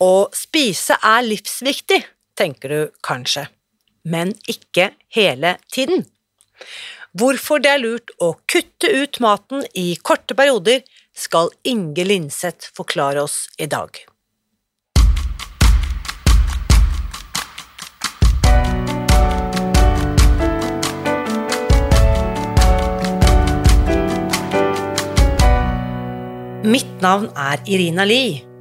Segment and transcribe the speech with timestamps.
[0.00, 1.98] Å spise er livsviktig,
[2.32, 3.42] tenker du kanskje,
[4.08, 6.06] men ikke hele tiden.
[7.12, 10.80] Hvorfor det er lurt å kutte ut maten i korte perioder,
[11.12, 13.92] skal Inge Lindseth forklare oss i dag.
[26.64, 28.49] Mitt navn er Irina Lie.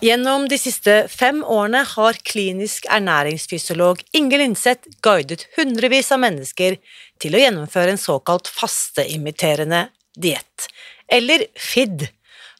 [0.00, 6.78] Gjennom de siste fem årene har klinisk ernæringsfysiolog Inge Lindseth guidet hundrevis av mennesker
[7.20, 9.82] til å gjennomføre en såkalt fasteimiterende
[10.16, 10.70] diett,
[11.04, 12.06] eller FID,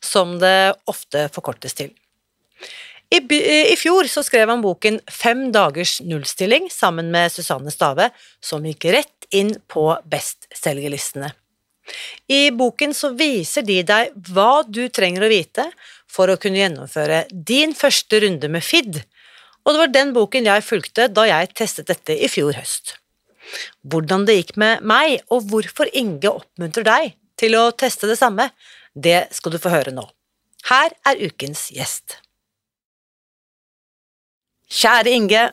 [0.04, 1.94] som det ofte forkortes til.
[3.08, 3.22] I,
[3.72, 8.12] I, fjor så skrev han boken Fem dagers nullstilling sammen med Susanne Stave,
[8.44, 11.32] som gikk rett inn på bestselgerlistene.
[12.30, 15.64] I boken så viser de deg hva du trenger å vite
[16.10, 19.02] for å kunne gjennomføre din første runde med FID,
[19.64, 22.96] og det var den boken jeg fulgte da jeg testet dette i fjor høst.
[23.86, 28.50] Hvordan det gikk med meg, og hvorfor Inge oppmuntrer deg til å teste det samme,
[28.94, 30.06] det skal du få høre nå.
[30.70, 32.18] Her er ukens gjest.
[34.70, 35.46] Kjære Inge,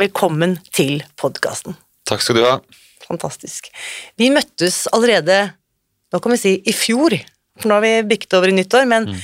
[0.00, 1.76] velkommen til podkasten.
[2.08, 2.54] Takk skal du ha.
[3.04, 3.68] Fantastisk.
[4.16, 5.52] Vi møttes allerede
[6.12, 7.14] nå kan vi si i fjor,
[7.56, 9.20] for nå har vi bikket over i nyttår, men mm.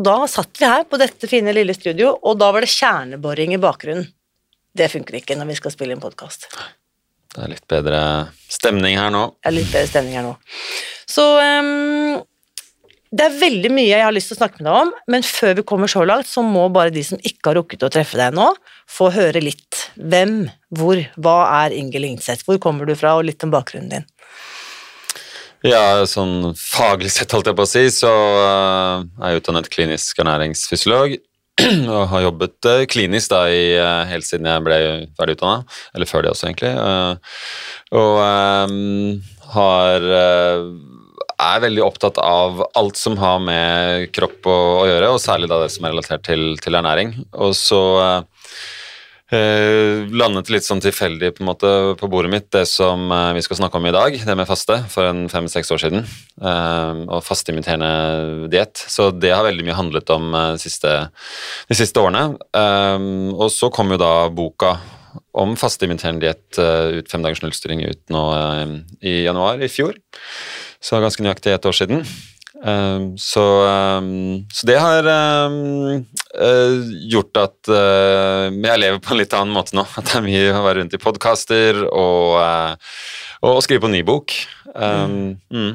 [0.00, 3.60] Da satt vi her på dette fine lille studio, og da var det kjerneboring i
[3.62, 4.08] bakgrunnen.
[4.74, 6.48] Det funker ikke når vi skal spille en podkast.
[7.34, 8.00] Det er litt bedre
[8.50, 9.28] stemning her nå.
[9.38, 10.32] Det er litt bedre stemning her nå.
[11.10, 12.16] Så um,
[13.14, 15.54] det er veldig mye jeg har lyst til å snakke med deg om, men før
[15.60, 18.34] vi kommer så langt, så må bare de som ikke har rukket å treffe deg
[18.34, 18.48] nå,
[18.90, 19.84] få høre litt.
[19.94, 20.40] Hvem,
[20.74, 22.42] hvor, hva er Inge Lingseth?
[22.48, 24.08] Hvor kommer du fra, og litt om bakgrunnen din?
[25.64, 30.18] Ja, sånn faglig sett, holdt jeg på å si, så uh, er jeg utdannet klinisk
[30.20, 31.14] ernæringsfysiolog.
[31.94, 34.78] Og har jobbet uh, klinisk da i, uh, helt siden jeg ble
[35.16, 35.62] ferdig utdanna,
[35.96, 36.74] eller før det også, egentlig.
[37.96, 39.22] og um,
[39.54, 40.04] har
[41.44, 45.62] er veldig opptatt av alt som har med kropp å, å gjøre, og særlig da
[45.64, 47.16] det som er relatert til, til ernæring.
[47.32, 47.80] Og så
[49.32, 53.56] Eh, landet litt sånn tilfeldig på, måte, på bordet mitt det som eh, vi skal
[53.56, 56.04] snakke om i dag, det med faste, for en fem-seks år siden.
[56.44, 58.76] Uh, og fasteimiterende diett.
[58.76, 60.92] Så det har veldig mye handlet om de siste,
[61.70, 62.34] de siste årene.
[63.38, 64.74] Og så kom jo da boka
[65.34, 68.24] om fasteimiterende diett ut fem dagers nullstyring ut nå
[69.00, 69.96] i januar i fjor.
[70.84, 72.04] Så ganske nøyaktig et år siden.
[72.64, 73.66] Um, så,
[73.98, 76.04] um, så, det har um,
[76.40, 76.76] uh,
[77.12, 79.84] gjort at uh, jeg lever på en litt annen måte nå.
[80.00, 83.02] At det er mye å være rundt i podkaster og, uh,
[83.44, 84.36] og, skrive på ny bok.
[84.74, 85.36] Mm.
[85.54, 85.74] Mm.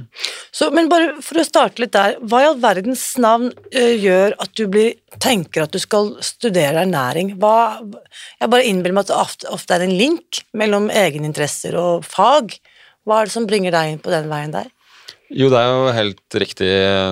[0.52, 4.58] Så, men bare for å starte litt der, hva i all verdens navn gjør at
[4.60, 7.36] du blir, tenker at du skal studere ernæring?
[7.40, 7.78] Hva,
[8.42, 12.58] jeg bare innbiller meg at det ofte, ofte er en link mellom egeninteresser og fag.
[13.08, 14.68] Hva er det som bringer deg inn på den veien der?
[15.30, 16.70] Jo, det er jo helt riktig.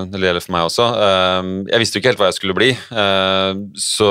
[0.10, 0.86] Det gjelder for meg også.
[1.06, 4.10] Ehm, jeg visste jo ikke helt hva jeg skulle bli, ehm, så,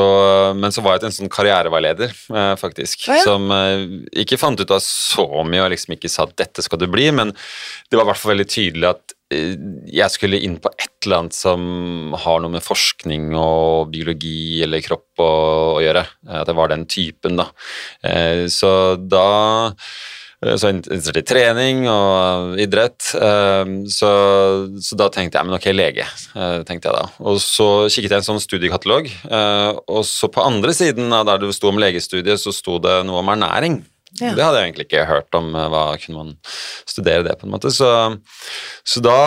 [0.54, 3.24] men så var jeg til en sånn karriereveileder, eh, faktisk, ja, ja.
[3.26, 3.82] som eh,
[4.22, 7.08] ikke fant ut av så mye og liksom ikke sa at dette skal du bli,
[7.18, 9.58] men det var i hvert fall veldig tydelig at eh,
[9.98, 14.86] jeg skulle inn på et eller annet som har noe med forskning og biologi eller
[14.86, 15.32] kropp å,
[15.80, 16.06] å gjøre.
[16.30, 17.50] At jeg var den typen, da.
[18.50, 18.70] Så
[19.02, 19.26] da
[20.60, 23.10] så interessert i trening og idrett.
[23.18, 24.10] Eh, så,
[24.78, 26.06] så, da tenkte jeg men ok, lege.
[26.36, 27.04] Eh, tenkte jeg da.
[27.26, 29.10] Og så kikket jeg en sånn studiekatalog,
[29.86, 33.22] og så på andre siden av der det sto om legestudiet, så sto det noe
[33.22, 33.80] om ernæring.
[34.16, 34.32] Ja.
[34.32, 35.50] Det hadde jeg egentlig ikke hørt om.
[35.52, 36.36] Hva kunne man
[36.88, 37.72] studere det, på en måte.
[37.74, 37.90] Så,
[38.86, 39.18] så da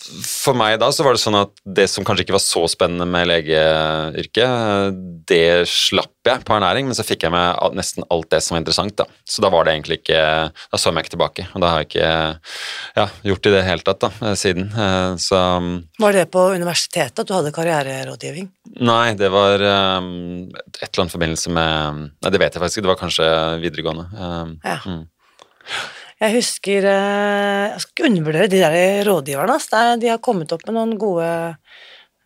[0.00, 3.06] for meg da så var det sånn at det som kanskje ikke var så spennende
[3.08, 4.96] med legeyrket,
[5.28, 8.62] det slapp jeg på ernæring, men så fikk jeg med nesten alt det som var
[8.62, 8.96] interessant.
[8.96, 11.70] Da Så da var det egentlig ikke Da så jeg meg ikke tilbake, og da
[11.72, 12.10] har jeg ikke
[12.96, 14.70] ja, gjort i det hele tatt da, siden.
[14.72, 15.38] Eh, så
[16.00, 18.50] Var det på universitetet at du hadde karriererådgivning?
[18.80, 19.62] Nei, det var
[20.00, 23.30] um, et eller annet forbindelse med Nei, det vet jeg faktisk ikke, det var kanskje
[23.64, 24.06] videregående.
[24.16, 24.78] Um, ja.
[24.86, 25.08] Mm.
[26.20, 29.56] Jeg husker eh, Jeg skal ikke undervurdere de der rådgiverne.
[30.00, 31.28] De har kommet opp med noen gode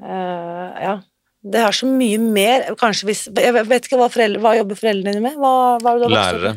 [0.02, 0.98] uh, Ja.
[1.44, 5.14] Det er så mye mer Kanskje hvis Jeg vet ikke hva, foreldre, hva jobber foreldrene
[5.14, 5.38] dine med?
[5.38, 6.54] Hva, hva Lærere.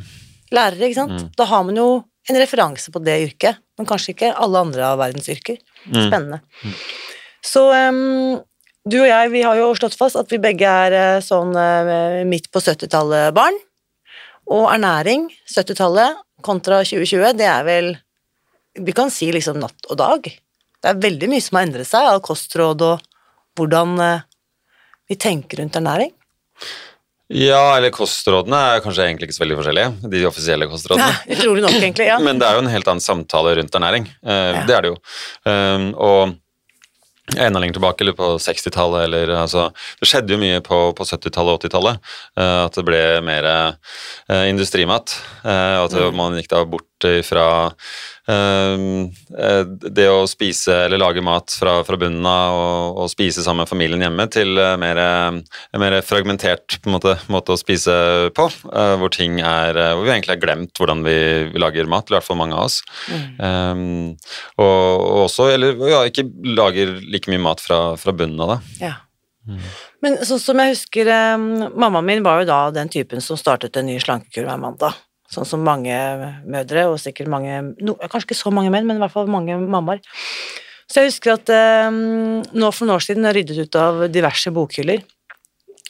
[0.56, 1.18] Lærere, ikke sant.
[1.18, 1.31] Mm.
[1.38, 1.88] Da har man jo
[2.28, 5.60] en referanse på det yrket, men kanskje ikke alle andre av verdens yrker.
[5.88, 5.98] Mm.
[6.07, 6.40] Spennende.
[6.63, 6.78] Mm.
[7.44, 8.38] Så um,
[8.88, 11.51] du og jeg, vi har jo slått fast at vi begge er eh, sånn
[12.31, 13.60] midt på 70-tallet barn.
[14.56, 17.95] Og ernæring, 70-tallet, kontra 2020, det er vel
[18.78, 20.28] Vi kan si liksom natt og dag.
[20.78, 23.07] Det er veldig mye som har endret seg av kostråd og
[23.57, 24.28] hvordan eh,
[25.10, 26.12] vi tenker rundt ernæring.
[27.34, 31.10] Ja, eller kostrådene er kanskje egentlig ikke så veldig forskjellige, de offisielle kostrådene.
[31.10, 32.19] Ja, utrolig nok, egentlig, ja.
[32.28, 34.07] Men det er jo en helt annen samtale rundt ernæring.
[34.24, 34.60] Eh.
[34.69, 35.00] Det er det jo.
[35.44, 36.38] Um, og
[37.35, 39.68] enda lenger tilbake, eller på 60-tallet, eller altså
[40.00, 42.00] Det skjedde jo mye på, på 70-tallet og 80-tallet.
[42.39, 45.18] Uh, eh, at det ble mer uh, industrimat.
[45.44, 46.15] Uh, at mm.
[46.15, 46.96] man gikk da bort
[47.27, 47.47] fra
[48.27, 49.07] Ehm,
[49.39, 49.61] eh,
[49.95, 53.71] det å spise eller lage mat fra, fra bunnen av og, og, spise sammen med
[53.71, 57.95] familien hjemme, til eh, mer, eh, mer fragmentert måte, måte, å spise
[58.35, 61.17] på, hvor ting er Hvor vi egentlig har glemt hvordan vi,
[61.53, 62.81] vi lager mat, i hvert fall mange av oss.
[63.07, 63.25] Mm.
[63.39, 63.81] Um,
[64.59, 66.27] og, og, også, eller ja, ikke
[66.57, 68.59] lager like mye mat fra, fra bunnen av det.
[68.83, 68.94] Ja.
[69.47, 69.61] Mm.
[70.03, 73.79] Men sånn som jeg husker, um, mammaen min var jo da den typen som startet
[73.79, 74.97] en ny slankekur hver mandag.
[75.31, 75.95] Sånn som mange
[76.47, 79.57] mødre, og sikkert mange no, Kanskje ikke så mange menn, men i hvert fall mange
[79.59, 80.00] mammaer.
[80.88, 84.53] Så jeg husker at eh, nå for noen år siden, jeg ryddet ut av diverse
[84.56, 85.03] bokhyller,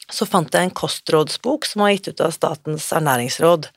[0.09, 3.67] så fant jeg en kostrådsbok som var gitt ut av Statens ernæringsråd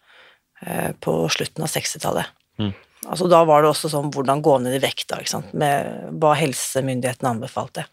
[0.65, 2.33] eh, på slutten av 60-tallet.
[2.63, 2.73] Mm.
[3.09, 5.21] Altså, da var det også sånn hvordan gå ned i vekt, da,
[5.57, 7.87] med hva helsemyndighetene anbefalte.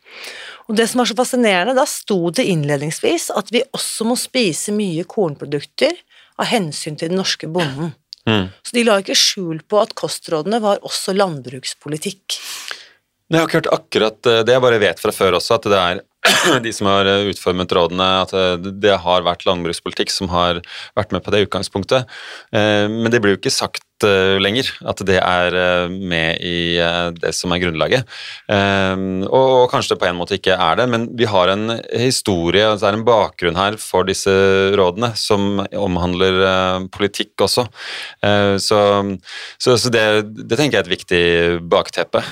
[0.68, 4.76] Og det som var så fascinerende, da sto det innledningsvis at vi også må spise
[4.76, 5.96] mye kornprodukter
[6.38, 7.94] av hensyn til den norske bonden.
[8.28, 8.50] Mm.
[8.66, 12.38] Så de la ikke skjul på at kostrådene var også landbrukspolitikk.
[13.28, 15.80] Jeg har ikke hørt akkurat eh, det, jeg bare vet fra før også, at det
[15.80, 16.04] er
[16.66, 20.62] de som har eh, utformet rådene, at eh, det har vært landbrukspolitikk som har
[20.98, 22.08] vært med på det utgangspunktet.
[22.52, 24.70] Men det blir jo ikke sagt lenger.
[24.88, 28.08] At det er eh, med i eh, det som er grunnlaget.
[28.48, 32.86] Og kanskje det på en måte ikke er det, men vi har en historie, altså
[32.86, 34.32] det er en bakgrunn her for disse
[34.78, 37.66] rådene som omhandler politikk også.
[38.64, 38.80] Så,
[39.60, 40.06] så, så det,
[40.38, 41.24] det, tenker jeg er et viktig
[41.70, 42.24] bakteppe.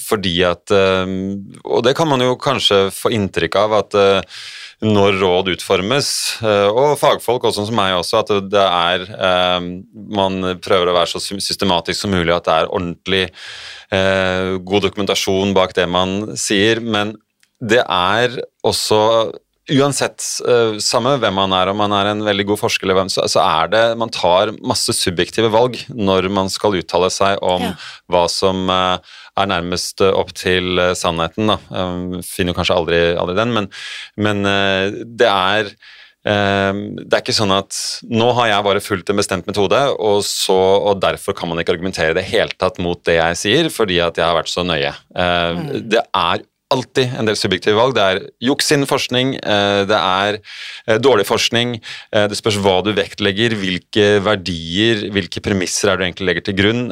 [0.00, 3.98] Fordi at Og det kan man jo kanskje få inntrykk av at
[4.84, 6.08] når råd utformes,
[6.44, 9.68] eh, og fagfolk også som meg også, at det er eh,
[10.14, 13.22] Man prøver å være så systematisk som mulig, at det er ordentlig
[13.94, 17.16] eh, god dokumentasjon bak det man sier, men
[17.64, 18.36] det er
[18.66, 19.00] også
[19.72, 23.10] Uansett, uh, samme hvem man er, om man er en veldig god forsker eller hvem,
[23.12, 27.64] så, så, er det Man tar masse subjektive valg når man skal uttale seg om
[27.64, 27.72] ja.
[28.12, 29.00] hva som uh,
[29.40, 31.48] er nærmest opp til sannheten.
[31.50, 31.56] Da.
[32.22, 33.66] Finner kanskje aldri, aldri den, men,
[34.14, 34.46] men
[35.18, 35.72] det er
[36.24, 37.76] det er ikke sånn at
[38.08, 40.54] nå har jeg bare fulgt en bestemt metode, og, så,
[40.88, 44.16] og derfor kan man ikke argumentere det helt tatt mot det jeg sier, fordi at
[44.16, 44.94] jeg har vært så nøye.
[45.12, 45.66] Mm.
[45.92, 47.94] Det er alltid en del subjektive valg.
[47.96, 51.76] Det er juks innen forskning, eh, det er eh, dårlig forskning.
[52.14, 56.58] Eh, det spørs hva du vektlegger, hvilke verdier, hvilke premisser er du egentlig legger til
[56.58, 56.84] grunn.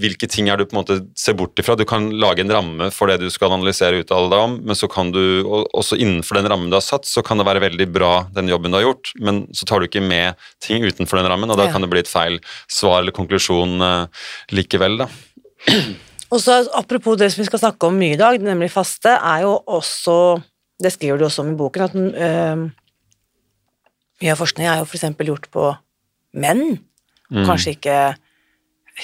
[0.00, 1.76] Hvilke ting er du på en måte ser bort ifra.
[1.78, 4.78] Du kan lage en ramme for det du skal analysere og uttale deg om, men
[4.78, 7.88] så kan du også innenfor den rammen du har satt, så kan det være veldig
[7.92, 11.30] bra den jobben du har gjort, men så tar du ikke med ting utenfor den
[11.30, 12.38] rammen, og da kan det bli et feil
[12.70, 13.80] svar eller konklusjon
[14.54, 15.10] likevel, da.
[16.36, 19.46] Og så Apropos det som vi skal snakke om mye i dag, nemlig faste, er
[19.46, 20.36] jo også
[20.82, 22.64] Det skriver du også om i boken, at øh,
[24.20, 25.06] mye av forskning er jo f.eks.
[25.24, 25.70] gjort på
[26.36, 26.76] menn.
[27.32, 27.46] Mm.
[27.48, 27.96] Kanskje ikke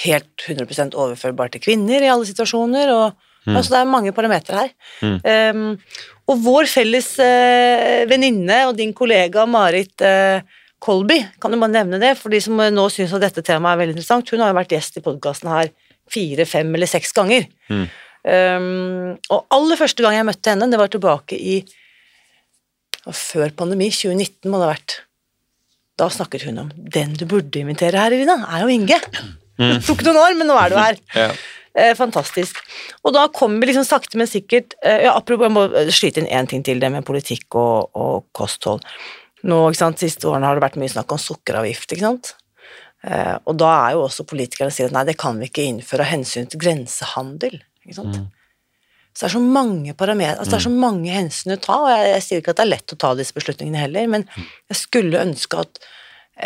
[0.02, 2.92] helt 100% overførbar til kvinner i alle situasjoner.
[2.92, 3.56] og mm.
[3.56, 4.74] altså Det er mange parametere her.
[5.00, 5.56] Mm.
[5.56, 5.78] Um,
[6.28, 10.44] og vår felles uh, venninne og din kollega Marit uh,
[10.82, 13.84] Kolby, kan du bare nevne det for de som nå syns at dette temaet er
[13.84, 14.28] veldig interessant?
[14.28, 15.72] Hun har jo vært gjest i podkasten her
[16.10, 17.46] fire, fem eller seks ganger.
[17.70, 17.86] Mm.
[18.22, 21.56] Um, og aller første gang jeg møtte henne, det var tilbake i
[23.10, 24.98] før pandemi, 2019 må det ha vært.
[25.98, 29.00] Da snakket hun om 'den du burde invitere her, Irina, er jo Inge'.
[29.58, 29.80] Mm.
[29.80, 31.00] Det tok noen år, men nå er du her.
[31.24, 31.32] ja.
[31.74, 32.58] Eh, fantastisk.
[33.02, 36.28] Og da kommer vi liksom sakte, men sikkert eh, ja, Apropos, jeg må skyte inn
[36.28, 38.84] én ting til, det med politikk og, og kosthold.
[39.42, 42.34] Nå, ikke sant, Siste årene har det vært mye snakk om sukkeravgift, ikke sant.
[43.02, 46.06] Eh, og da er jo også politikerne sier at nei, det kan vi ikke innføre
[46.06, 47.58] av hensyn til grensehandel.
[47.82, 48.20] ikke sant.
[48.22, 48.30] Mm.
[49.12, 50.78] Så det er så mange parameter, altså det er så mm.
[50.80, 53.10] mange hensyn å ta, og jeg, jeg, sier ikke at det er lett å ta
[53.18, 54.46] disse beslutningene heller, men mm.
[54.72, 55.82] jeg skulle ønske at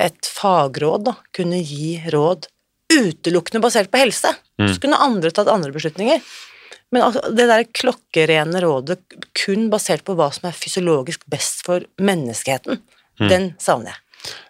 [0.07, 2.49] et fagråd da, kunne gi råd
[2.91, 4.33] utelukkende basert på helse.
[4.59, 4.69] Mm.
[4.73, 6.23] Så kunne andre tatt andre beslutninger.
[6.95, 8.99] Men altså, det der klokkerene rådet
[9.37, 12.83] kun basert på hva som er fysiologisk best for menneskeheten,
[13.21, 13.29] mm.
[13.31, 14.03] den savner jeg.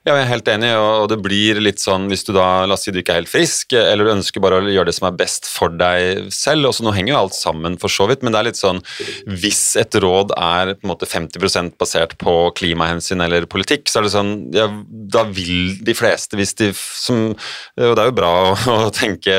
[0.07, 2.85] Ja, jeg er helt enig, og det blir litt sånn hvis du da, la oss
[2.87, 5.17] si du ikke er helt frisk, eller du ønsker bare å gjøre det som er
[5.19, 6.69] best for deg selv.
[6.71, 8.79] Også, nå henger jo alt sammen for så vidt, men det er litt sånn
[9.27, 14.07] hvis et råd er på en måte 50% basert på klimahensyn eller politikk, så er
[14.07, 18.33] det sånn ja, da vil de fleste, hvis de som Og det er jo bra
[18.53, 19.35] å, å, tenke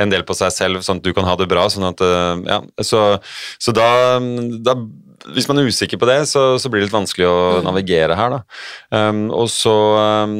[0.00, 2.58] en del på seg selv, sånn at du kan ha det bra, sånn at Ja,
[2.82, 3.04] så,
[3.62, 4.18] så da,
[4.66, 4.76] da
[5.34, 7.66] hvis man er usikker på det, så, så, blir det litt vanskelig å mm.
[7.68, 8.40] navigere her, da.
[8.94, 9.76] Um, og så
[10.26, 10.34] um,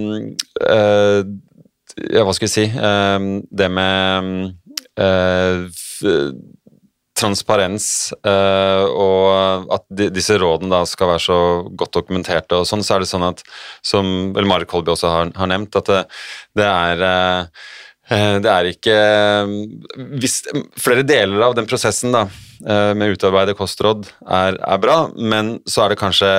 [0.62, 1.20] uh,
[2.08, 4.54] Ja, hva skal jeg si um, Det med
[4.96, 5.66] uh,
[7.22, 7.86] transparens
[8.26, 11.38] uh, og at de, disse rådene da skal være så
[11.78, 13.44] godt dokumenterte og sånn, så er det sånn at,
[13.84, 16.00] som vel Holby Kolby også har, har, nevnt, at det,
[16.58, 17.04] det er
[18.10, 18.94] det er ikke
[20.18, 20.40] hvis,
[20.82, 22.24] Flere deler av den prosessen da,
[22.62, 26.32] med med utarbeide kostråd er, er bra, men så er det kanskje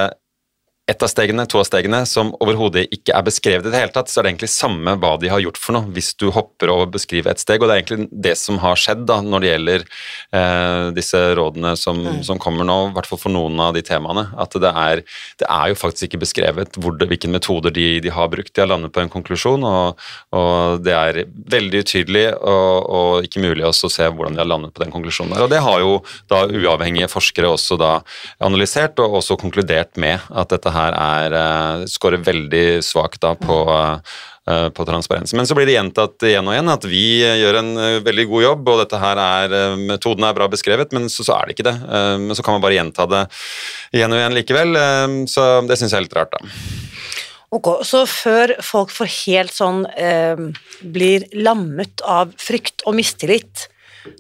[0.86, 4.10] ett av stegene, to av stegene, som overhodet ikke er beskrevet i det hele tatt,
[4.12, 6.90] så er det egentlig samme hva de har gjort for noe, hvis du hopper over
[6.90, 7.64] å beskrive et steg.
[7.64, 11.72] Og det er egentlig det som har skjedd da, når det gjelder eh, disse rådene
[11.80, 12.18] som, mm.
[12.28, 14.26] som, kommer nå, i hvert fall for noen av de temaene.
[14.36, 15.04] At det er,
[15.40, 18.52] det er jo faktisk ikke beskrevet det, hvilke metoder de, de, har brukt.
[18.52, 20.04] De har landet på en konklusjon, og,
[20.36, 21.22] og det er
[21.56, 25.38] veldig utydelig og, og ikke mulig å se hvordan de har landet på den konklusjonen
[25.38, 25.48] der.
[25.48, 25.96] Og det har jo
[26.28, 27.96] da uavhengige forskere også da
[28.44, 34.20] analysert, og også konkludert med at dette her er uh, scorer veldig svakt på uh,
[34.44, 35.32] på transparens.
[35.40, 37.70] Men så blir det gjentatt igjen og igjen at vi gjør en
[38.04, 41.48] veldig god jobb, og dette her er, metoden er bra beskrevet, men så, så er
[41.48, 41.78] det ikke det.
[42.20, 43.22] Men så kan man bare gjenta det
[43.96, 44.82] igjen og igjen likevel.
[45.32, 46.44] Så det syns jeg er litt rart, da.
[47.54, 50.40] Ok, Så før folk får helt sånn eh,
[50.82, 53.68] blir lammet av frykt og mistillit,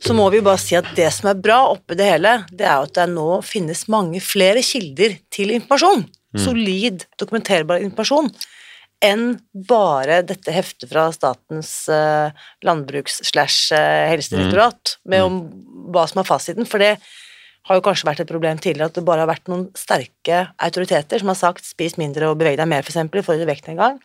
[0.03, 2.85] så må vi bare si at det som er bra oppi det hele, det er
[2.85, 6.05] at det nå finnes mange flere kilder til informasjon.
[6.33, 6.41] Mm.
[6.41, 8.31] solid, dokumenterbar informasjon
[9.03, 9.35] enn
[9.67, 12.31] bare dette heftet fra Statens uh,
[12.63, 14.99] landbruks-slash-helsedirektorat mm.
[15.11, 15.51] med om
[15.93, 16.97] hva som er fasiten, for det
[17.67, 21.17] har jo kanskje vært et problem tidligere at det bare har vært noen sterke autoriteter
[21.19, 23.95] som har sagt 'spis mindre og beveg deg mer', f.eks., i forhold til vektnedgang.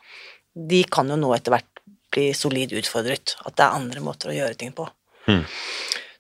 [0.55, 1.73] De kan jo nå etter hvert
[2.15, 3.37] bli solid utfordret.
[3.45, 4.85] At det er andre måter å gjøre ting på.
[5.29, 5.45] Mm.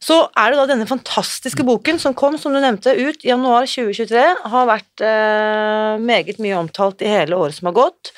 [0.03, 3.67] Så er det da denne fantastiske boken som kom, som du nevnte, ut i januar
[3.67, 4.27] 2023.
[4.53, 8.13] Har vært eh, meget mye omtalt i hele året som har gått.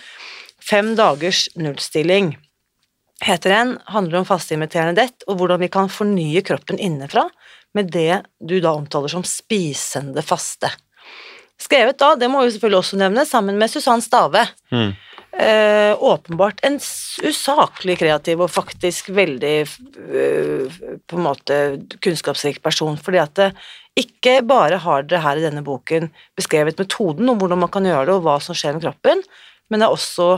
[0.60, 2.34] Fem dagers nullstilling
[3.25, 3.75] heter den.
[3.88, 7.26] Handler om fasteimiterende dett, og hvordan vi kan fornye kroppen innenfra
[7.76, 10.68] med det du da omtaler som spisende faste.
[11.60, 14.44] Skrevet da, det må vi selvfølgelig også nevne, sammen med Susann Stave.
[14.72, 14.92] Mm
[15.32, 16.78] eh, åpenbart en
[17.22, 21.60] usaklig kreativ og faktisk veldig eh, på en måte
[22.02, 23.50] kunnskapsrik person, fordi at det,
[23.99, 26.08] ikke bare har dere her i denne boken
[26.38, 29.22] beskrevet metoden om hvordan man kan gjøre det, og hva som skjer med kroppen,
[29.70, 30.30] men det er også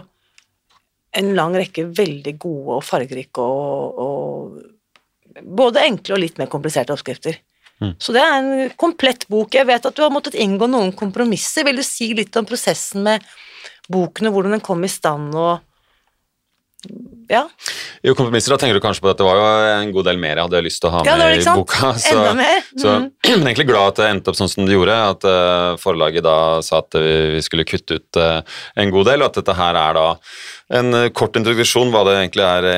[1.21, 6.95] en lang rekke veldig gode og fargerike og, og både enkle og litt mer kompliserte
[6.95, 7.37] oppskrifter.
[7.83, 7.95] Mm.
[7.99, 9.55] Så det er en komplett bok.
[9.57, 11.67] Jeg vet at du har måttet inngå noen kompromisser.
[11.67, 13.25] Vil du si litt om prosessen med
[13.91, 15.61] boken og hvordan den kom i stand og
[17.31, 17.45] ja.
[18.03, 19.45] Jo, kompromisser, da tenker du kanskje på at det var jo
[19.77, 21.93] en god del mer jeg hadde lyst til å ha ja, med i boka.
[22.03, 22.65] Så, Enda mer.
[22.75, 22.81] Mm.
[22.83, 22.95] så
[23.39, 26.37] men egentlig glad at det endte opp sånn som det gjorde, at uh, forlaget da
[26.67, 28.41] sa at vi skulle kutte ut uh,
[28.75, 30.09] en god del, og at dette her er da
[30.73, 32.69] en uh, kort introduksjon hva det egentlig, er,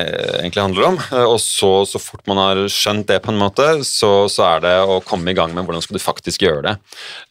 [0.41, 0.99] egentlig handler om.
[1.33, 4.75] og så, så fort man har skjønt det på en måte, så, så, er det
[4.83, 6.75] å komme i gang med hvordan skal du faktisk gjøre det.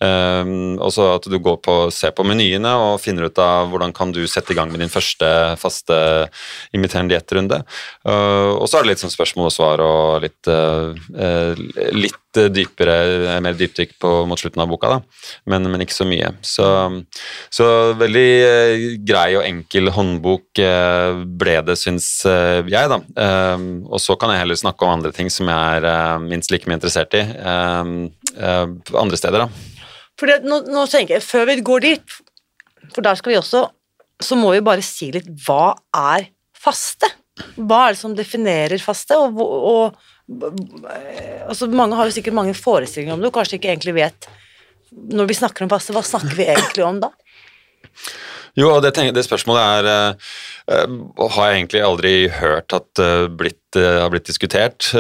[0.01, 3.95] Um, og så at du går på, ser på menyene og finner ut av hvordan
[3.97, 5.29] kan du sette i gang med din første
[5.61, 5.97] faste
[6.75, 7.61] imiterende dietrunde.
[8.05, 10.51] og så er det litt sånn spørsmål og svar og litt,
[11.95, 12.19] litt
[12.55, 13.95] dypere, mer dypdykk
[14.29, 15.31] mot slutten av boka, da.
[15.51, 16.33] Men, men ikke så mye.
[16.45, 16.67] Så,
[17.53, 17.69] så,
[18.01, 23.01] veldig eh, grei og enkel håndbok eh, ble det, syns eh, jeg, da.
[23.27, 26.55] Eh, og så kan jeg heller snakke om andre ting som jeg er eh, minst
[26.55, 27.95] like mye interessert i eh,
[29.05, 29.71] andre steder, da.
[30.21, 32.19] Fordi nå, nå tenker jeg, Før vi går dit,
[32.95, 33.67] for der skal vi også,
[34.23, 37.11] så må vi bare si litt hva er faste?
[37.59, 39.97] Hva er det som definerer faste, og, og
[41.45, 44.29] altså Mange har jo sikkert mange forestillinger om det, og kanskje ikke egentlig vet
[45.13, 47.11] Når vi snakker om faste, hva snakker vi egentlig om da?
[48.55, 49.87] Jo, og det, det spørsmålet er
[50.71, 50.93] uh,
[51.35, 54.93] har jeg egentlig aldri hørt at uh, uh, har blitt diskutert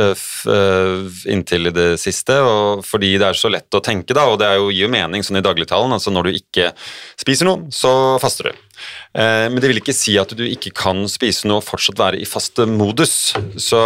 [1.30, 2.34] inntil i det siste.
[2.42, 5.22] og Fordi det er så lett å tenke, da, og det jo, gir jo mening
[5.22, 5.94] sånn i dagligtalen.
[5.94, 6.72] altså Når du ikke
[7.20, 8.66] spiser noe, så faster du.
[9.14, 12.26] Men det vil ikke si at du ikke kan spise noe og fortsatt være i
[12.26, 13.36] faste modus.
[13.62, 13.84] Så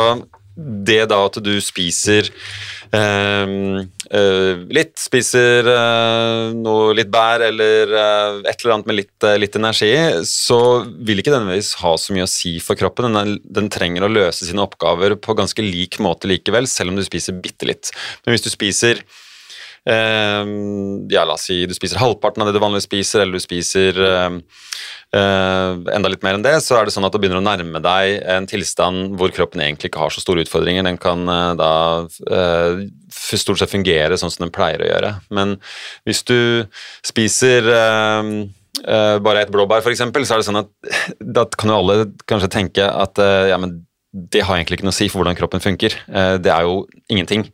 [0.59, 2.29] det da at du spiser
[2.95, 3.79] uh,
[4.75, 9.93] litt, spiser uh, noe litt bær eller et eller annet med litt, litt, energi,
[10.27, 13.15] så vil ikke nødvendigvis ha så mye å si for kroppen.
[13.15, 17.07] Den, den, trenger å løse sine oppgaver på ganske lik måte likevel, selv om du
[17.07, 17.93] spiser bitte litt.
[18.25, 19.05] Men hvis du spiser
[19.87, 24.01] ja, la oss si du spiser halvparten av det du vanligvis spiser, eller du spiser
[25.09, 27.81] Uh, enda litt mer enn det, så er det sånn at du begynner å nærme
[27.81, 30.85] deg en tilstand hvor kroppen egentlig ikke har så store utfordringer.
[30.85, 31.71] Den kan uh, da
[32.05, 35.15] uh, stort sett fungere sånn som den pleier å gjøre.
[35.33, 35.57] Men
[36.09, 36.39] hvis du
[37.07, 37.73] spiser
[39.25, 40.69] bare et blåbær, f.eks., så er det sånn at
[41.39, 41.97] da kan jo alle
[42.31, 43.81] kanskje tenke at ja, men
[44.13, 45.97] det har egentlig ikke noe å si for hvordan kroppen funker.
[46.39, 47.49] Det er jo ingenting.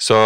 [0.00, 0.16] Så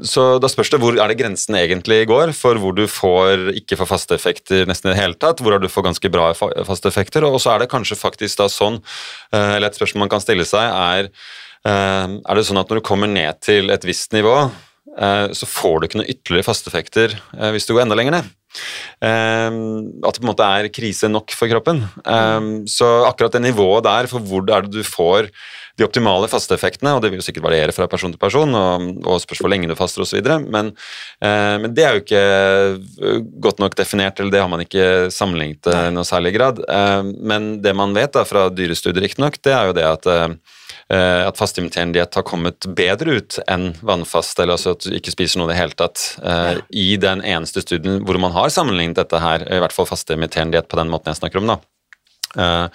[0.00, 3.76] så da spørs det hvor er det grensen egentlig går for hvor du får ikke
[3.80, 7.26] får faste effekter nesten i det hele tatt, hvor du får ganske bra faste effekter,
[7.28, 8.80] og så er det kanskje faktisk da sånn,
[9.34, 11.10] eh, eller et spørsmål man kan stille seg, er
[11.68, 14.36] eh, er det sånn at når du kommer ned til et visst nivå,
[14.92, 17.14] så får du ikke noen ytterligere fasteffekter
[17.54, 18.26] hvis du går enda lenger ned.
[19.00, 21.80] At det på en måte er krise nok for kroppen.
[22.68, 25.30] Så akkurat det nivået der for hvor er det du får
[25.78, 29.20] de optimale fasteeffektene, og det vil jo sikkert variere fra person til person, og, og
[29.22, 30.72] spørs hvor lenge du faster osv., men,
[31.24, 35.08] eh, men det er jo ikke eh, godt nok definert, eller det har man ikke
[35.14, 36.60] sammenlignet i noe særlig grad.
[36.66, 40.28] Eh, men det man vet da, fra dyrestudier, riktignok, det er jo det at eh,
[40.92, 45.48] at fasteimiterende har kommet bedre ut enn vannfast, eller altså at du ikke spiser noe
[45.48, 46.60] i det hele tatt, Ja.
[46.68, 50.76] i den eneste studien hvor man har sammenlignet dette her, i hvert fall fasteimiterende på
[50.76, 51.46] den måten jeg snakker om.
[51.54, 51.58] da.
[52.36, 52.66] Eh,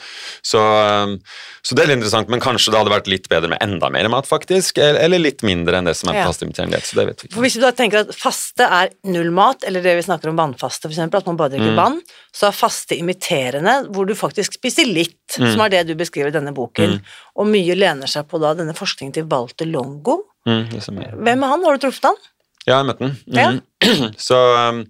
[0.42, 1.14] så, eh,
[1.62, 4.10] så, det er litt interessant, men kanskje det hadde vært litt bedre med enda mer
[4.14, 6.27] mat, faktisk, eller litt mindre enn det som er ja.
[6.29, 6.90] fastimiterende diett.
[6.90, 7.36] Så det vet vi ikke.
[7.38, 10.40] For hvis du da tenker at faste er null mat, eller det vi snakker om
[10.40, 11.81] vannfaste, f.eks., at man bare drikker mm.
[11.81, 12.00] vann,
[12.36, 15.51] så er faste imiterende, hvor du faktisk spiser litt, mm.
[15.51, 17.20] som er det du beskriver i denne boken, mm.
[17.42, 20.22] og mye lener seg på da denne forskningen til Walter Longo.
[20.48, 21.64] Mm, Hvem er han?
[21.66, 22.20] Har du truffet han?
[22.68, 23.18] Ja, jeg har møtt han.
[23.36, 23.50] Ja.
[24.27, 24.86] Så um,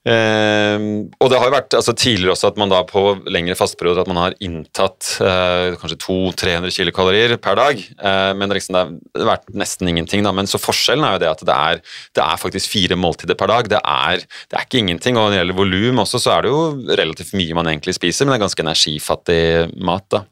[0.00, 4.00] Uh, og det har jo vært altså tidligere også at man da på lengre fasteperioder
[4.00, 8.84] at man har inntatt uh, kanskje 200-300 kilokalorier per dag, uh, men liksom det
[9.20, 10.24] har vært nesten ingenting.
[10.24, 11.82] da, Men så forskjellen er jo det at det er,
[12.16, 13.68] det er faktisk fire måltider per dag.
[13.74, 15.18] Det er, det er ikke ingenting.
[15.18, 16.62] Og når det gjelder volum også, så er det jo
[17.02, 19.42] relativt mye man egentlig spiser, men det er ganske energifattig
[19.84, 20.06] mat.
[20.16, 20.24] da.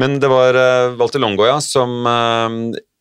[0.00, 0.56] Men det var
[0.96, 2.00] Walter Longoya som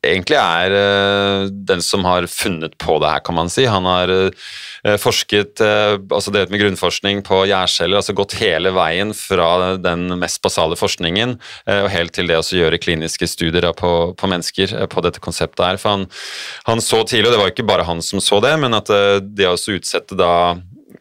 [0.05, 3.67] egentlig er uh, den som har funnet på det her, kan man si.
[3.69, 9.13] Han har uh, forsket, uh, altså drevet med grunnforskning på gjærceller, altså gått hele veien
[9.17, 11.37] fra den mest basale forskningen
[11.71, 15.79] og helt til det å gjøre kliniske studier på, på, mennesker på dette konseptet her.
[15.81, 16.07] For han,
[16.67, 18.89] han, så tidlig, og det var ikke bare han som så det, men at
[19.21, 20.33] det å utsette da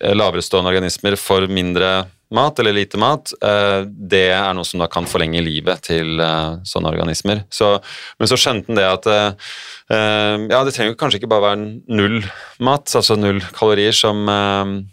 [0.00, 5.08] laverestående organismer for mindre mat eller lite mat, eh, det er noe som da kan
[5.10, 7.44] forlenge livet til eh, sånne organismer.
[7.50, 7.72] Så,
[8.18, 9.50] men så skjønte han det at eh,
[9.90, 12.20] ja, det trenger kanskje ikke bare være null
[12.62, 14.22] mat, altså null kalorier, som,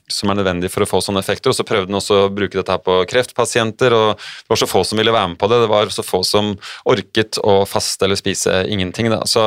[0.09, 1.51] som, er nødvendig for å få sånne effekter.
[1.51, 4.69] Og så prøvde han også å bruke dette her på kreftpasienter, og det var så
[4.69, 5.61] få som ville være med på det.
[5.63, 6.53] Det var så få som
[6.89, 9.11] orket å faste eller spise ingenting.
[9.29, 9.45] Så,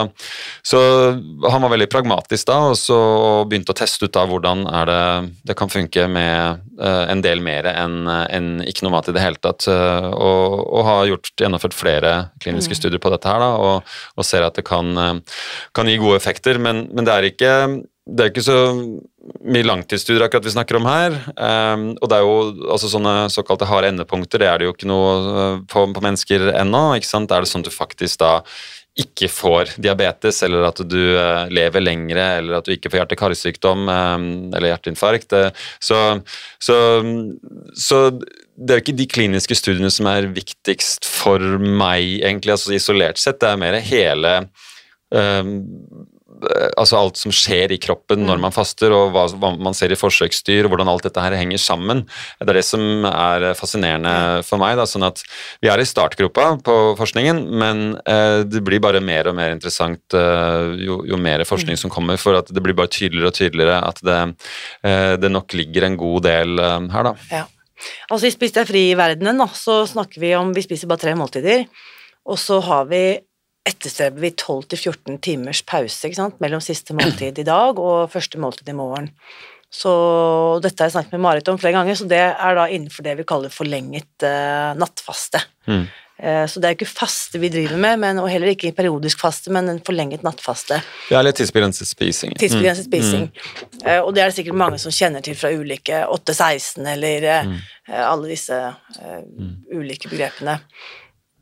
[0.62, 0.80] så
[1.16, 3.00] han var veldig pragmatisk da, og så
[3.50, 5.02] begynte å teste ut da hvordan er det,
[5.50, 9.40] det kan funke med en del mer enn en ikke noe mat i det hele
[9.42, 9.66] tatt.
[9.70, 12.78] Eh, og, og har gjort, gjennomført flere kliniske mm.
[12.78, 15.39] studier på dette her, da, og, og, ser at det kan, eh,
[15.76, 16.60] kan gi gode effekter.
[16.62, 17.54] Men, men det, er ikke,
[18.10, 18.60] det er ikke så
[19.44, 21.16] mye langtidsstudier akkurat vi snakker om her.
[21.36, 24.90] Um, og det er jo altså sånne såkalte harde endepunkter, det er det jo ikke
[24.90, 25.14] noe
[25.70, 26.84] på, på mennesker ennå.
[26.98, 27.32] ikke sant?
[27.32, 28.38] Er det sånn at du faktisk da
[29.00, 33.86] ikke får diabetes, eller at du uh, lever lengre, eller at du ikke får hjerte-karsykdom
[33.86, 35.36] um, eller hjerteinfarkt.
[35.80, 36.00] Så,
[36.60, 36.78] så,
[37.78, 42.74] så, det er jo ikke de kliniske studiene som er viktigst for meg, egentlig, altså
[42.76, 43.40] isolert sett.
[43.40, 44.69] Det er mer hele Eh,
[45.10, 48.44] altså alt som skjer i kroppen når mm.
[48.46, 52.04] man faster, og hva, man ser i forsøksdyr, og hvordan alt dette her henger sammen.
[52.40, 54.76] Det er det som er fascinerende for meg.
[54.80, 55.22] Da, sånn at
[55.60, 60.16] Vi er i startgropa på forskningen, men eh, det blir bare mer og mer interessant
[60.16, 61.82] eh, jo, jo, mer forskning mm.
[61.84, 64.20] som kommer, for at det blir bare tydeligere og tydeligere at det,
[64.86, 67.16] eh, det nok ligger en god del eh, her, da.
[67.32, 67.46] Ja.
[68.12, 71.14] Altså I Spis deg fri i verdenen så snakker vi om vi spiser bare tre
[71.16, 71.64] måltider,
[72.28, 73.04] og så har vi
[73.68, 76.40] etterstreber vi 12-14 timers pause ikke sant?
[76.40, 79.10] mellom siste måltid i dag og første måltid i morgen.
[79.70, 79.90] Så
[80.64, 83.14] dette har jeg snakket med Marit om flere ganger, så det er da innenfor det
[83.20, 85.38] vi kaller forlenget uh, nattfaste.
[85.70, 85.84] Mm.
[86.20, 89.52] Uh, så det er ikke faste vi driver med, men, og heller ikke periodisk faste,
[89.54, 90.80] men en forlenget nattfaste.
[91.12, 92.34] Ja, eller tidsbegrenset spising.
[92.40, 92.90] Tidsbegrenset mm.
[92.90, 93.28] spising.
[93.30, 93.84] Mm.
[93.84, 97.54] Uh, og det er det sikkert mange som kjenner til fra ulike 8-16 eller mm.
[98.00, 98.58] alle disse
[98.98, 99.54] mm.
[99.78, 100.58] ulike begrepene.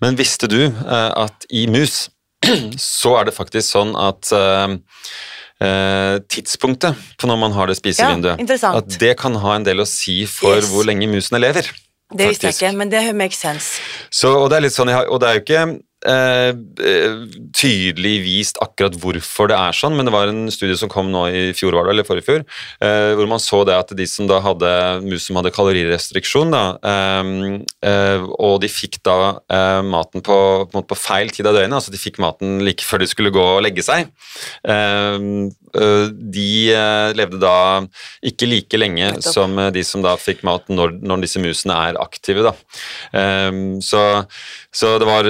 [0.04, 2.08] Men visste du at i mus
[2.78, 4.76] så er det faktisk sånn at eh,
[6.30, 8.38] tidspunktet på når man har det spisevinduet.
[8.38, 10.70] Ja, at det kan ha en del å si for yes.
[10.70, 11.70] hvor lenge musene lever.
[12.08, 13.82] Det visste jeg ikke, men det makes sense.
[14.08, 15.64] Så, og det sånn, og det er jo ikke
[16.06, 16.54] Eh,
[16.87, 17.14] eh,
[17.58, 21.24] tydelig vist akkurat hvorfor det er sånn, men det var en studie som kom nå
[21.26, 22.44] i fjor, var det, eller forrige fjor,
[22.78, 24.70] eh, hvor man så det at de som da hadde
[25.02, 27.32] mus som hadde kalorirestriksjon, da, eh,
[27.90, 30.38] eh og de fikk da eh, maten på,
[30.70, 33.42] på, på, feil tid av døgnet, altså de fikk maten like før de skulle gå
[33.56, 34.12] og legge seg,
[36.38, 36.52] de
[37.18, 37.56] levde da
[38.24, 42.46] ikke like lenge som de som da fikk mat når, når disse musene er aktive.
[42.46, 42.54] Da.
[43.84, 44.02] Så,
[44.74, 45.28] så det var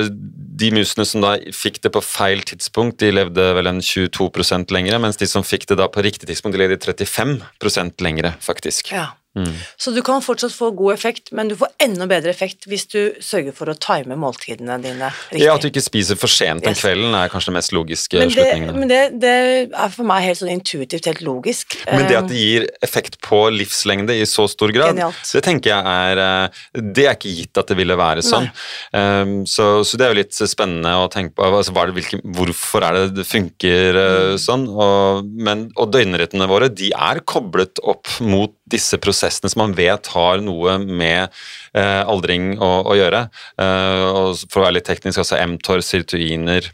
[0.59, 4.99] de musene som da fikk det på feil tidspunkt, de levde vel en 22% lengre,
[5.03, 8.91] mens de som fikk det da på riktig tidspunkt, de levde 35 lengre, faktisk.
[8.97, 9.13] Ja.
[9.39, 9.55] Mm.
[9.79, 13.01] Så du kan fortsatt få god effekt, men du får enda bedre effekt hvis du
[13.25, 15.45] sørger for å time måltidene dine riktig.
[15.45, 16.83] Ja, at du ikke spiser for sent om yes.
[16.83, 18.81] kvelden er kanskje det mest logiske men det, slutningen.
[18.83, 19.35] Men det, det,
[19.69, 21.79] er for meg helt sånn intuitivt helt logisk.
[21.89, 25.23] Men det at det gir effekt på livslengde i så stor grad, Genialt.
[25.35, 26.63] det tenker jeg er eh,
[26.99, 28.49] Det er ikke gitt at det ville være sånn.
[28.93, 32.99] Um, så, så, det er jo litt spennende å tenke på altså, hvilke, hvorfor er
[32.99, 34.67] det det funker uh, sånn.
[34.69, 40.11] Og, men, og døgnrytmene våre de er koblet opp mot disse prosessene som man vet
[40.15, 41.29] har noe med
[41.75, 43.25] eh, aldring å, å gjøre.
[43.61, 46.69] Eh, og for å være litt teknisk, altså mTOR, sirtuiner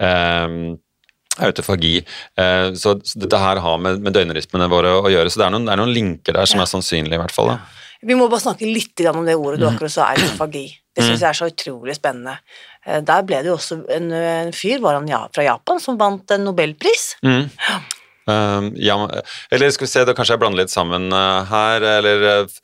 [0.00, 0.56] eh,
[1.40, 1.96] autofagi.
[2.38, 5.30] Eh, så, dette her har med, med døgnrytmene våre å gjøre.
[5.32, 6.66] Så det er noen, det er noen linker der som ja.
[6.66, 7.54] er sannsynlige, i hvert fall.
[7.54, 7.60] Da.
[8.06, 9.72] Vi må bare snakke litt om det ordet du mm.
[9.74, 10.66] akkurat sa, autofagi.
[10.96, 11.22] Det syns mm.
[11.22, 12.36] jeg er så utrolig spennende.
[12.86, 16.36] Eh, der ble det jo også en, en fyr var han fra Japan som vant
[16.36, 17.14] en nobelpris.
[17.26, 17.48] Mm.
[18.30, 18.96] Uh, ja,
[19.50, 21.86] eller skal vi se, da kanskje jeg blander litt sammen uh, her.
[21.98, 22.60] Eller uh,